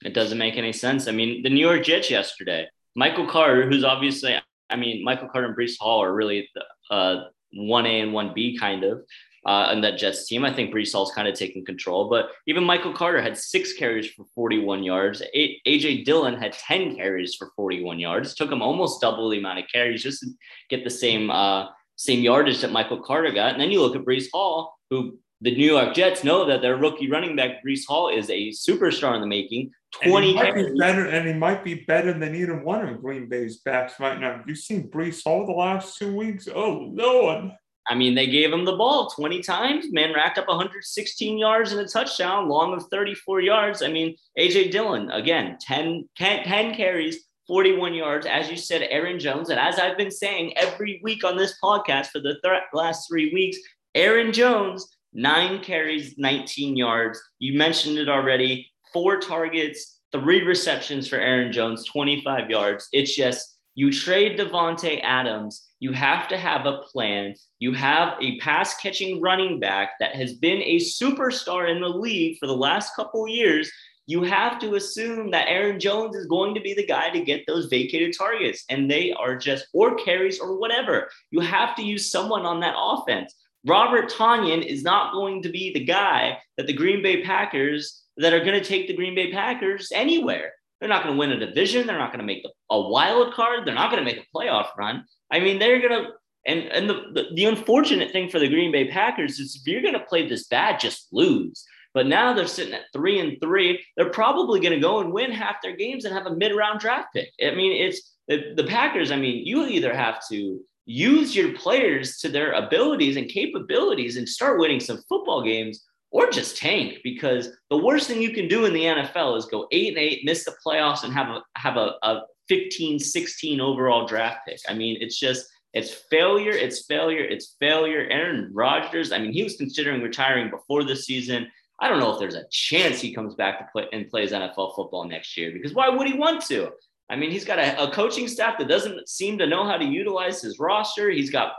It 0.03 0.13
doesn't 0.13 0.37
make 0.37 0.57
any 0.57 0.73
sense. 0.73 1.07
I 1.07 1.11
mean, 1.11 1.43
the 1.43 1.49
New 1.49 1.67
York 1.67 1.83
Jets 1.83 2.09
yesterday, 2.09 2.67
Michael 2.95 3.27
Carter, 3.27 3.69
who's 3.69 3.83
obviously, 3.83 4.35
I 4.71 4.75
mean, 4.75 5.03
Michael 5.03 5.27
Carter 5.29 5.47
and 5.47 5.57
Breece 5.57 5.77
Hall 5.79 6.01
are 6.01 6.13
really 6.13 6.49
uh, 6.89 7.25
1A 7.55 8.03
and 8.03 8.11
1B 8.11 8.59
kind 8.59 8.83
of 8.83 9.01
uh, 9.45 9.79
that 9.81 9.97
Jets 9.97 10.27
team. 10.27 10.45
I 10.45 10.53
think 10.53 10.73
Breece 10.73 10.93
Hall's 10.93 11.11
kind 11.11 11.27
of 11.27 11.35
taking 11.35 11.65
control, 11.65 12.09
but 12.09 12.29
even 12.47 12.63
Michael 12.63 12.93
Carter 12.93 13.21
had 13.21 13.37
six 13.37 13.73
carries 13.73 14.09
for 14.11 14.25
41 14.35 14.83
yards. 14.83 15.21
AJ 15.35 16.05
Dillon 16.05 16.39
had 16.39 16.53
10 16.53 16.95
carries 16.95 17.35
for 17.35 17.51
41 17.55 17.99
yards. 17.99 18.35
Took 18.35 18.51
him 18.51 18.61
almost 18.61 19.01
double 19.01 19.29
the 19.29 19.39
amount 19.39 19.59
of 19.59 19.65
carries 19.71 20.03
just 20.03 20.21
to 20.21 20.27
get 20.69 20.83
the 20.83 20.89
same 20.89 21.31
uh, 21.31 21.67
same 21.95 22.21
yardage 22.21 22.61
that 22.61 22.71
Michael 22.71 23.01
Carter 23.01 23.31
got. 23.31 23.51
And 23.51 23.61
then 23.61 23.71
you 23.71 23.81
look 23.81 23.95
at 23.95 24.05
Brees 24.05 24.25
Hall, 24.33 24.73
who 24.89 25.19
the 25.41 25.55
New 25.55 25.65
York 25.65 25.95
Jets 25.95 26.23
know 26.23 26.45
that 26.45 26.61
their 26.61 26.77
rookie 26.77 27.09
running 27.09 27.35
back 27.35 27.63
Breece 27.65 27.85
Hall 27.87 28.09
is 28.09 28.29
a 28.29 28.49
superstar 28.49 29.15
in 29.15 29.21
the 29.21 29.27
making. 29.27 29.71
20 30.03 30.15
and 30.15 30.25
he, 30.25 30.33
might 30.33 30.55
be 30.55 30.79
better, 30.79 31.05
and 31.05 31.27
he 31.27 31.33
might 31.33 31.63
be 31.63 31.73
better 31.73 32.13
than 32.13 32.33
either 32.33 32.63
one 32.63 32.87
of 32.87 33.01
Green 33.01 33.27
Bay's 33.27 33.57
backs 33.57 33.99
right 33.99 34.19
now. 34.19 34.41
You've 34.47 34.59
seen 34.59 34.89
Breece 34.89 35.23
Hall 35.23 35.45
the 35.45 35.51
last 35.51 35.97
two 35.97 36.15
weeks. 36.15 36.47
Oh 36.53 36.91
Lord. 36.93 37.51
I 37.87 37.95
mean, 37.95 38.13
they 38.13 38.27
gave 38.27 38.53
him 38.53 38.63
the 38.63 38.75
ball 38.75 39.09
20 39.09 39.41
times. 39.41 39.91
Man 39.91 40.13
racked 40.13 40.37
up 40.37 40.47
116 40.47 41.37
yards 41.37 41.71
and 41.71 41.81
a 41.81 41.87
touchdown, 41.87 42.47
long 42.47 42.73
of 42.73 42.85
34 42.91 43.41
yards. 43.41 43.81
I 43.81 43.87
mean, 43.87 44.15
AJ 44.37 44.71
Dillon, 44.71 45.09
again, 45.09 45.57
10, 45.59 46.07
10, 46.15 46.43
10 46.43 46.75
carries, 46.75 47.25
41 47.47 47.95
yards. 47.95 48.27
As 48.27 48.49
you 48.49 48.55
said, 48.55 48.87
Aaron 48.89 49.19
Jones. 49.19 49.49
And 49.49 49.59
as 49.59 49.79
I've 49.79 49.97
been 49.97 50.11
saying 50.11 50.55
every 50.57 51.01
week 51.03 51.23
on 51.23 51.35
this 51.35 51.55
podcast 51.61 52.07
for 52.07 52.19
the 52.19 52.35
th- 52.43 52.61
last 52.71 53.09
three 53.09 53.33
weeks, 53.33 53.57
Aaron 53.95 54.31
Jones, 54.31 54.87
nine 55.13 55.61
carries, 55.63 56.17
19 56.17 56.77
yards. 56.77 57.21
You 57.39 57.57
mentioned 57.57 57.97
it 57.97 58.09
already. 58.09 58.69
Four 58.93 59.19
targets, 59.19 60.01
three 60.11 60.43
receptions 60.43 61.07
for 61.07 61.17
Aaron 61.17 61.51
Jones, 61.51 61.85
25 61.85 62.49
yards. 62.49 62.87
It's 62.91 63.15
just 63.15 63.57
you 63.75 63.91
trade 63.91 64.37
Davante 64.37 64.99
Adams, 65.01 65.69
you 65.79 65.93
have 65.93 66.27
to 66.27 66.37
have 66.37 66.65
a 66.65 66.79
plan. 66.91 67.33
You 67.59 67.73
have 67.73 68.15
a 68.21 68.37
pass 68.39 68.75
catching 68.77 69.21
running 69.21 69.59
back 69.59 69.91
that 69.99 70.15
has 70.15 70.33
been 70.33 70.61
a 70.61 70.75
superstar 70.75 71.69
in 71.73 71.81
the 71.81 71.89
league 71.89 72.37
for 72.39 72.47
the 72.47 72.55
last 72.55 72.95
couple 72.95 73.27
years. 73.27 73.71
You 74.07 74.23
have 74.23 74.59
to 74.59 74.75
assume 74.75 75.31
that 75.31 75.47
Aaron 75.47 75.79
Jones 75.79 76.15
is 76.15 76.25
going 76.25 76.53
to 76.55 76.61
be 76.61 76.73
the 76.73 76.85
guy 76.85 77.09
to 77.11 77.21
get 77.21 77.45
those 77.47 77.67
vacated 77.67 78.13
targets, 78.17 78.65
and 78.69 78.91
they 78.91 79.13
are 79.13 79.37
just 79.37 79.67
or 79.73 79.95
carries 79.95 80.39
or 80.39 80.59
whatever. 80.59 81.09
You 81.29 81.39
have 81.39 81.75
to 81.77 81.83
use 81.83 82.11
someone 82.11 82.45
on 82.45 82.59
that 82.59 82.75
offense. 82.77 83.33
Robert 83.65 84.11
Tonyan 84.11 84.65
is 84.65 84.83
not 84.83 85.13
going 85.13 85.43
to 85.43 85.49
be 85.49 85.71
the 85.73 85.83
guy 85.83 86.37
that 86.57 86.67
the 86.67 86.73
Green 86.73 87.03
Bay 87.03 87.23
Packers 87.23 88.03
that 88.17 88.33
are 88.33 88.43
going 88.43 88.59
to 88.59 88.63
take 88.63 88.87
the 88.87 88.95
Green 88.95 89.15
Bay 89.15 89.31
Packers 89.31 89.91
anywhere. 89.93 90.53
They're 90.79 90.89
not 90.89 91.03
going 91.03 91.15
to 91.15 91.19
win 91.19 91.31
a 91.31 91.39
division. 91.39 91.85
They're 91.85 91.99
not 91.99 92.11
going 92.11 92.21
to 92.21 92.25
make 92.25 92.43
a 92.71 92.81
wild 92.81 93.33
card. 93.33 93.67
They're 93.67 93.75
not 93.75 93.91
going 93.91 94.03
to 94.03 94.11
make 94.11 94.23
a 94.23 94.37
playoff 94.37 94.69
run. 94.77 95.05
I 95.31 95.39
mean, 95.39 95.59
they're 95.59 95.79
going 95.79 96.03
to, 96.03 96.09
and, 96.47 96.61
and 96.71 96.89
the, 96.89 97.03
the, 97.13 97.25
the 97.35 97.45
unfortunate 97.45 98.11
thing 98.11 98.29
for 98.29 98.39
the 98.39 98.49
Green 98.49 98.71
Bay 98.71 98.89
Packers 98.89 99.39
is 99.39 99.55
if 99.55 99.71
you're 99.71 99.83
going 99.83 99.93
to 99.93 100.05
play 100.05 100.27
this 100.27 100.47
bad, 100.47 100.79
just 100.79 101.07
lose. 101.11 101.63
But 101.93 102.07
now 102.07 102.33
they're 102.33 102.47
sitting 102.47 102.73
at 102.73 102.85
three 102.93 103.19
and 103.19 103.37
three. 103.41 103.83
They're 103.95 104.09
probably 104.09 104.59
going 104.59 104.73
to 104.73 104.79
go 104.79 105.01
and 105.01 105.13
win 105.13 105.31
half 105.31 105.61
their 105.61 105.75
games 105.75 106.05
and 106.05 106.15
have 106.15 106.25
a 106.25 106.35
mid 106.35 106.55
round 106.55 106.79
draft 106.79 107.09
pick. 107.13 107.29
I 107.43 107.53
mean, 107.53 107.73
it's 107.73 108.15
the, 108.27 108.53
the 108.55 108.63
Packers. 108.63 109.11
I 109.11 109.17
mean, 109.17 109.45
you 109.45 109.67
either 109.67 109.93
have 109.93 110.25
to 110.29 110.61
use 110.85 111.35
your 111.35 111.53
players 111.53 112.17
to 112.19 112.29
their 112.29 112.53
abilities 112.53 113.17
and 113.17 113.29
capabilities 113.29 114.17
and 114.17 114.27
start 114.27 114.59
winning 114.59 114.79
some 114.79 115.01
football 115.07 115.43
games 115.43 115.85
or 116.11 116.29
just 116.29 116.57
tank 116.57 116.97
because 117.03 117.49
the 117.69 117.77
worst 117.77 118.07
thing 118.07 118.21
you 118.21 118.31
can 118.31 118.47
do 118.47 118.65
in 118.65 118.73
the 118.73 118.83
NFL 118.83 119.37
is 119.37 119.45
go 119.45 119.67
eight 119.71 119.89
and 119.89 119.97
eight, 119.97 120.25
miss 120.25 120.43
the 120.43 120.53
playoffs, 120.65 121.03
and 121.03 121.13
have 121.13 121.29
a 121.29 121.41
have 121.55 121.77
a, 121.77 121.93
a 122.03 122.21
15, 122.49 122.99
16 122.99 123.61
overall 123.61 124.05
draft 124.05 124.39
pick. 124.47 124.59
I 124.67 124.73
mean, 124.73 124.97
it's 124.99 125.17
just 125.17 125.47
it's 125.73 125.93
failure, 126.09 126.51
it's 126.51 126.85
failure, 126.85 127.23
it's 127.23 127.55
failure. 127.59 128.07
Aaron 128.09 128.49
Rodgers, 128.53 129.13
I 129.13 129.19
mean, 129.19 129.31
he 129.31 129.43
was 129.43 129.55
considering 129.55 130.01
retiring 130.01 130.49
before 130.49 130.83
the 130.83 130.95
season. 130.95 131.47
I 131.79 131.87
don't 131.87 131.99
know 131.99 132.11
if 132.13 132.19
there's 132.19 132.35
a 132.35 132.45
chance 132.51 132.99
he 132.99 133.15
comes 133.15 133.33
back 133.35 133.57
to 133.59 133.67
play 133.71 133.87
and 133.91 134.09
plays 134.09 134.31
NFL 134.31 134.75
football 134.75 135.05
next 135.05 135.35
year 135.37 135.51
because 135.51 135.73
why 135.73 135.89
would 135.89 136.07
he 136.07 136.13
want 136.13 136.43
to? 136.47 136.71
I 137.11 137.17
mean, 137.17 137.29
he's 137.29 137.43
got 137.43 137.59
a, 137.59 137.83
a 137.83 137.91
coaching 137.91 138.29
staff 138.29 138.57
that 138.57 138.69
doesn't 138.69 139.09
seem 139.09 139.37
to 139.39 139.45
know 139.45 139.65
how 139.65 139.75
to 139.75 139.83
utilize 139.83 140.41
his 140.41 140.59
roster. 140.59 141.09
He's 141.09 141.29
got 141.29 141.51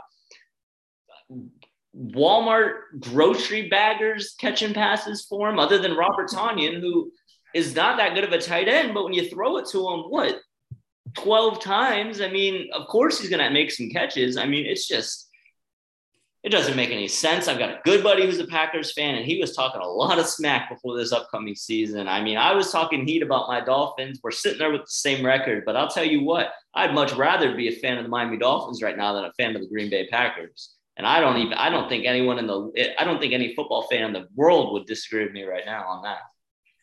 Walmart 1.95 2.99
grocery 2.99 3.69
baggers 3.69 4.33
catching 4.39 4.73
passes 4.73 5.25
for 5.29 5.47
him, 5.47 5.59
other 5.59 5.77
than 5.77 5.95
Robert 5.95 6.29
Tonyan, 6.29 6.79
who 6.79 7.11
is 7.53 7.75
not 7.75 7.97
that 7.97 8.15
good 8.15 8.23
of 8.23 8.31
a 8.31 8.41
tight 8.41 8.67
end. 8.67 8.95
But 8.95 9.03
when 9.03 9.13
you 9.13 9.29
throw 9.29 9.57
it 9.57 9.67
to 9.69 9.87
him, 9.89 9.99
what, 10.09 10.39
12 11.17 11.61
times? 11.61 12.19
I 12.19 12.29
mean, 12.29 12.69
of 12.73 12.87
course 12.87 13.19
he's 13.19 13.29
going 13.29 13.43
to 13.43 13.51
make 13.51 13.69
some 13.69 13.89
catches. 13.89 14.37
I 14.37 14.47
mean, 14.47 14.65
it's 14.65 14.87
just, 14.87 15.29
it 16.43 16.49
doesn't 16.49 16.75
make 16.75 16.91
any 16.91 17.07
sense. 17.07 17.47
I've 17.47 17.57
got 17.57 17.69
a 17.69 17.79
good 17.85 18.03
buddy 18.03 18.25
who's 18.25 18.39
a 18.39 18.45
Packers 18.45 18.91
fan, 18.91 19.15
and 19.15 19.25
he 19.25 19.39
was 19.39 19.55
talking 19.55 19.79
a 19.81 19.87
lot 19.87 20.19
of 20.19 20.27
smack 20.27 20.69
before 20.69 20.97
this 20.97 21.13
upcoming 21.13 21.55
season. 21.55 22.09
I 22.09 22.21
mean, 22.21 22.37
I 22.37 22.53
was 22.53 22.69
talking 22.69 23.07
heat 23.07 23.23
about 23.23 23.47
my 23.47 23.61
Dolphins. 23.61 24.19
We're 24.21 24.31
sitting 24.31 24.59
there 24.59 24.71
with 24.71 24.81
the 24.81 24.87
same 24.87 25.25
record, 25.25 25.63
but 25.65 25.77
I'll 25.77 25.87
tell 25.87 26.03
you 26.03 26.21
what, 26.21 26.51
I'd 26.73 26.93
much 26.93 27.13
rather 27.13 27.55
be 27.55 27.69
a 27.69 27.79
fan 27.79 27.97
of 27.97 28.03
the 28.03 28.09
Miami 28.09 28.37
Dolphins 28.37 28.83
right 28.83 28.97
now 28.97 29.13
than 29.13 29.23
a 29.23 29.33
fan 29.33 29.55
of 29.55 29.61
the 29.61 29.69
Green 29.69 29.89
Bay 29.89 30.07
Packers. 30.07 30.75
And 30.97 31.07
I 31.07 31.21
don't 31.21 31.37
even 31.37 31.53
I 31.53 31.69
don't 31.69 31.89
think 31.89 32.05
anyone 32.05 32.37
in 32.37 32.45
the 32.45 32.93
I 32.99 33.03
don't 33.03 33.19
think 33.19 33.33
any 33.33 33.55
football 33.55 33.87
fan 33.89 34.03
in 34.03 34.13
the 34.13 34.27
world 34.35 34.73
would 34.73 34.85
disagree 34.85 35.23
with 35.23 35.33
me 35.33 35.43
right 35.43 35.65
now 35.65 35.87
on 35.87 36.03
that. 36.03 36.19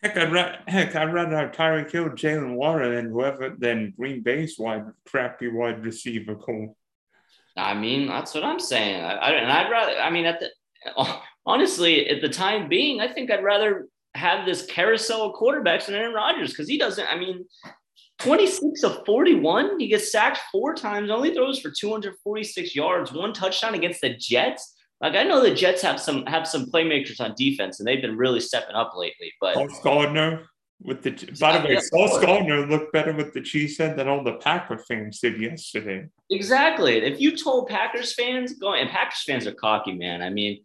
Heck, 0.03 0.17
I'd 0.17 0.33
rather 0.33 0.59
heck 0.67 0.97
I'd 0.97 1.13
rather 1.13 1.37
have 1.37 1.53
Tyreek 1.53 1.93
Hill, 1.93 2.09
Jaylen 2.09 2.55
Waddle, 2.55 2.91
than 2.91 3.11
whoever 3.11 3.55
than 3.57 3.93
Green 3.97 4.23
Bay's 4.23 4.59
wide 4.59 4.87
crappy 5.07 5.49
wide 5.49 5.85
receiver 5.85 6.35
corps. 6.35 6.75
I 7.57 7.75
mean, 7.75 8.07
that's 8.07 8.35
what 8.35 8.45
I'm 8.45 8.61
saying. 8.61 9.03
I, 9.03 9.15
I 9.15 9.31
and 9.33 9.53
I'd 9.53 9.71
rather. 9.71 9.97
I 9.99 10.11
mean, 10.11 10.27
at 10.27 10.41
the 10.41 10.51
honestly, 11.47 12.09
at 12.09 12.21
the 12.21 12.29
time 12.29 12.69
being, 12.69 13.01
I 13.01 13.13
think 13.13 13.31
I'd 13.31 13.45
rather 13.45 13.89
have 14.15 14.45
this 14.45 14.67
carousel 14.67 15.23
of 15.23 15.35
quarterbacks 15.35 15.87
than 15.87 15.95
Aaron 15.95 16.15
Rodgers 16.15 16.51
because 16.51 16.69
he 16.69 16.79
doesn't. 16.79 17.07
I 17.07 17.17
mean, 17.17 17.45
26 18.21 18.83
of 18.83 19.05
41. 19.07 19.81
He 19.81 19.89
gets 19.89 20.13
sacked 20.13 20.41
four 20.53 20.75
times, 20.75 21.11
only 21.11 21.35
throws 21.35 21.61
for 21.61 21.71
246 21.71 22.75
yards, 22.75 23.13
one 23.13 23.33
touchdown 23.33 23.75
against 23.75 24.01
the 24.01 24.15
Jets. 24.17 24.77
Like 25.01 25.15
I 25.15 25.23
know 25.23 25.43
the 25.43 25.55
Jets 25.55 25.81
have 25.83 25.99
some 26.01 26.27
have 26.27 26.47
some 26.47 26.67
playmakers 26.67 27.21
on 27.21 27.35
defense, 27.37 27.81
and 27.81 27.89
they've 27.89 28.03
been 28.03 28.19
really 28.19 28.41
stepping 28.41 28.77
up 28.77 28.93
lately. 28.95 29.33
But 29.41 29.57
Gardner 29.83 30.45
with 30.83 31.03
the 31.03 31.11
by 31.39 31.59
the 31.59 31.67
way, 31.67 31.79
Sauce 31.79 32.19
Gardner 32.25 32.67
looked 32.67 32.93
better 32.93 33.13
with 33.13 33.35
the 33.35 33.41
cheese 33.41 33.77
head 33.77 33.97
than 33.97 34.09
all 34.09 34.25
the 34.25 34.35
Packer 34.35 34.79
fans 34.79 35.21
did 35.21 35.41
yesterday. 35.41 36.09
Exactly. 36.31 36.97
If 36.97 37.21
you 37.21 37.37
told 37.37 37.69
Packers 37.69 38.15
fans 38.15 38.55
going, 38.55 38.83
and 38.83 38.91
Packers 38.91 39.23
fans 39.27 39.47
are 39.47 39.53
cocky, 39.53 39.93
man. 39.93 40.23
I 40.23 40.31
mean, 40.31 40.63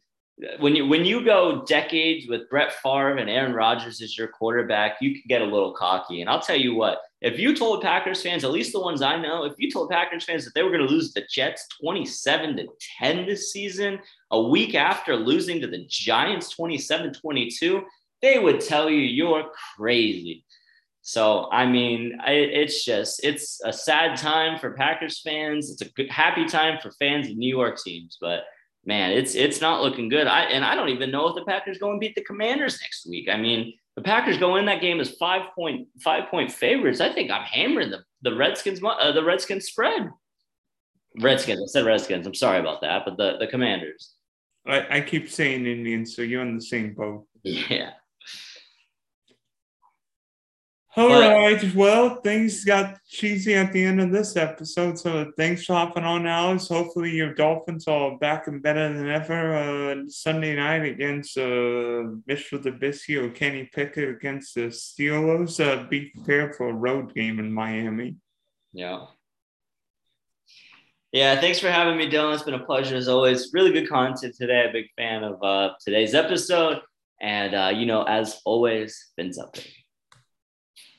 when 0.60 0.75
you 0.75 0.88
when 0.88 1.06
you 1.06 1.23
go 1.23 1.63
decades 1.65 2.28
with 2.28 2.49
Brett 2.49 2.73
Favre 2.82 3.17
and 3.17 3.30
Aaron 3.30 3.54
Rodgers 3.54 4.01
as 4.01 4.17
your 4.17 4.28
quarterback, 4.28 4.97
you 5.01 5.13
can 5.13 5.23
get 5.28 5.41
a 5.41 5.45
little 5.45 5.73
cocky. 5.73 6.21
And 6.21 6.30
I'll 6.30 6.41
tell 6.41 6.60
you 6.60 6.75
what, 6.75 6.99
if 7.21 7.39
you 7.39 7.56
told 7.56 7.82
Packers 7.82 8.21
fans, 8.21 8.43
at 8.43 8.51
least 8.51 8.71
the 8.71 8.80
ones 8.80 9.01
I 9.01 9.17
know, 9.17 9.45
if 9.45 9.54
you 9.58 9.71
told 9.71 9.89
Packers 9.89 10.25
fans 10.25 10.45
that 10.45 10.54
they 10.54 10.63
were 10.63 10.71
going 10.71 10.86
to 10.86 10.93
lose 10.93 11.13
the 11.13 11.25
Jets 11.30 11.67
27 11.82 12.58
to 12.58 12.67
10 12.99 13.25
this 13.25 13.51
season, 13.51 13.99
a 14.32 14.41
week 14.41 14.75
after 14.75 15.15
losing 15.15 15.60
to 15.62 15.67
the 15.67 15.86
Giants 15.89 16.49
27 16.49 17.13
22, 17.13 17.84
they 18.21 18.39
would 18.39 18.62
tell 18.62 18.89
you 18.89 18.99
you're 18.99 19.45
crazy. 19.75 20.45
So, 21.01 21.49
I 21.51 21.67
mean, 21.67 22.17
I, 22.19 22.32
it's 22.32 22.84
just, 22.84 23.23
it's 23.23 23.62
a 23.63 23.71
sad 23.71 24.17
time 24.17 24.58
for 24.58 24.71
Packers 24.71 25.21
fans. 25.21 25.69
It's 25.69 25.82
a 25.82 25.93
good, 25.93 26.10
happy 26.10 26.45
time 26.45 26.80
for 26.82 26.91
fans 26.91 27.30
of 27.30 27.38
New 27.38 27.56
York 27.56 27.78
teams, 27.84 28.17
but 28.19 28.45
man, 28.86 29.12
it's 29.12 29.36
it's 29.36 29.62
not 29.62 29.82
looking 29.82 30.10
good. 30.10 30.28
I 30.28 30.43
and 30.43 30.63
I 30.63 30.75
don't 30.75 30.89
even 30.89 31.12
know 31.12 31.28
if 31.28 31.36
the 31.36 31.45
Packers 31.45 31.78
go 31.78 31.91
and 31.91 31.99
beat 31.99 32.15
the 32.15 32.23
Commanders 32.23 32.80
next 32.82 33.08
week. 33.08 33.28
I 33.30 33.38
mean, 33.38 33.73
the 33.95 34.01
Packers 34.01 34.38
go 34.38 34.56
in 34.58 34.65
that 34.65 34.82
game 34.82 34.99
as 34.99 35.12
five 35.12 35.54
point 35.56 35.88
five 36.01 36.30
point 36.30 36.51
favorites. 36.51 37.01
I 37.01 37.12
think 37.12 37.32
I'm 37.32 37.43
hammering 37.43 37.91
the 37.91 38.04
the 38.21 38.36
Redskins 38.36 38.82
uh, 38.84 39.12
the 39.12 39.23
Redskins 39.23 39.65
spread. 39.65 40.10
Redskins. 41.19 41.62
I 41.62 41.67
said 41.67 41.86
Redskins. 41.86 42.28
I'm 42.28 42.34
sorry 42.34 42.60
about 42.60 42.82
that, 42.82 43.04
but 43.06 43.17
the 43.17 43.38
the 43.39 43.47
Commanders. 43.47 44.13
I, 44.67 44.97
I 44.97 45.01
keep 45.01 45.30
saying 45.30 45.65
Indians, 45.65 46.15
so 46.15 46.23
you're 46.23 46.41
in 46.41 46.56
the 46.56 46.62
same 46.62 46.93
boat. 46.93 47.25
Yeah. 47.43 47.91
All 50.97 51.10
but, 51.10 51.29
right. 51.29 51.75
Well, 51.75 52.21
things 52.21 52.63
got 52.63 52.97
cheesy 53.05 53.53
at 53.53 53.73
the 53.73 53.84
end 53.84 53.99
of 53.99 54.12
this 54.12 54.38
episode. 54.38 54.97
So 54.97 55.29
thanks 55.36 55.65
for 55.65 55.73
hopping 55.73 56.05
on, 56.05 56.25
Alex. 56.25 56.69
Hopefully 56.69 57.12
your 57.12 57.34
Dolphins 57.34 57.86
are 57.88 58.17
back 58.17 58.47
and 58.47 58.63
better 58.63 58.93
than 58.93 59.10
ever 59.10 59.55
uh, 59.55 59.95
Sunday 60.08 60.55
night 60.55 60.86
against 60.86 61.38
uh, 61.38 62.03
Mitchell 62.25 62.60
Trubisky 62.60 63.21
or 63.21 63.29
Kenny 63.29 63.69
Pickett 63.73 64.08
against 64.08 64.55
the 64.55 64.67
Steelers. 64.67 65.60
Uh, 65.60 65.84
be 65.89 66.12
prepared 66.12 66.55
for 66.55 66.69
a 66.69 66.73
road 66.73 67.13
game 67.13 67.39
in 67.39 67.51
Miami. 67.51 68.15
Yeah. 68.71 69.08
Yeah, 71.12 71.39
thanks 71.41 71.60
for 71.60 71.69
having 71.69 71.97
me, 71.97 72.10
Dylan. 72.10 72.34
It's 72.34 72.43
been 72.43 72.53
a 72.53 72.65
pleasure 72.65 72.95
as 72.95 73.10
always. 73.10 73.51
Really 73.53 73.73
good 73.73 73.89
content 73.89 74.36
today. 74.36 74.65
A 74.69 74.71
big 74.71 74.88
fan 74.97 75.23
of 75.23 75.43
uh, 75.43 75.73
today's 75.84 76.13
episode. 76.13 76.79
And, 77.21 77.53
uh, 77.53 77.71
you 77.73 77.86
know, 77.86 78.03
as 78.03 78.41
always, 78.45 79.12
fins 79.17 79.38
up. 79.38 79.53
Baby. 79.53 79.85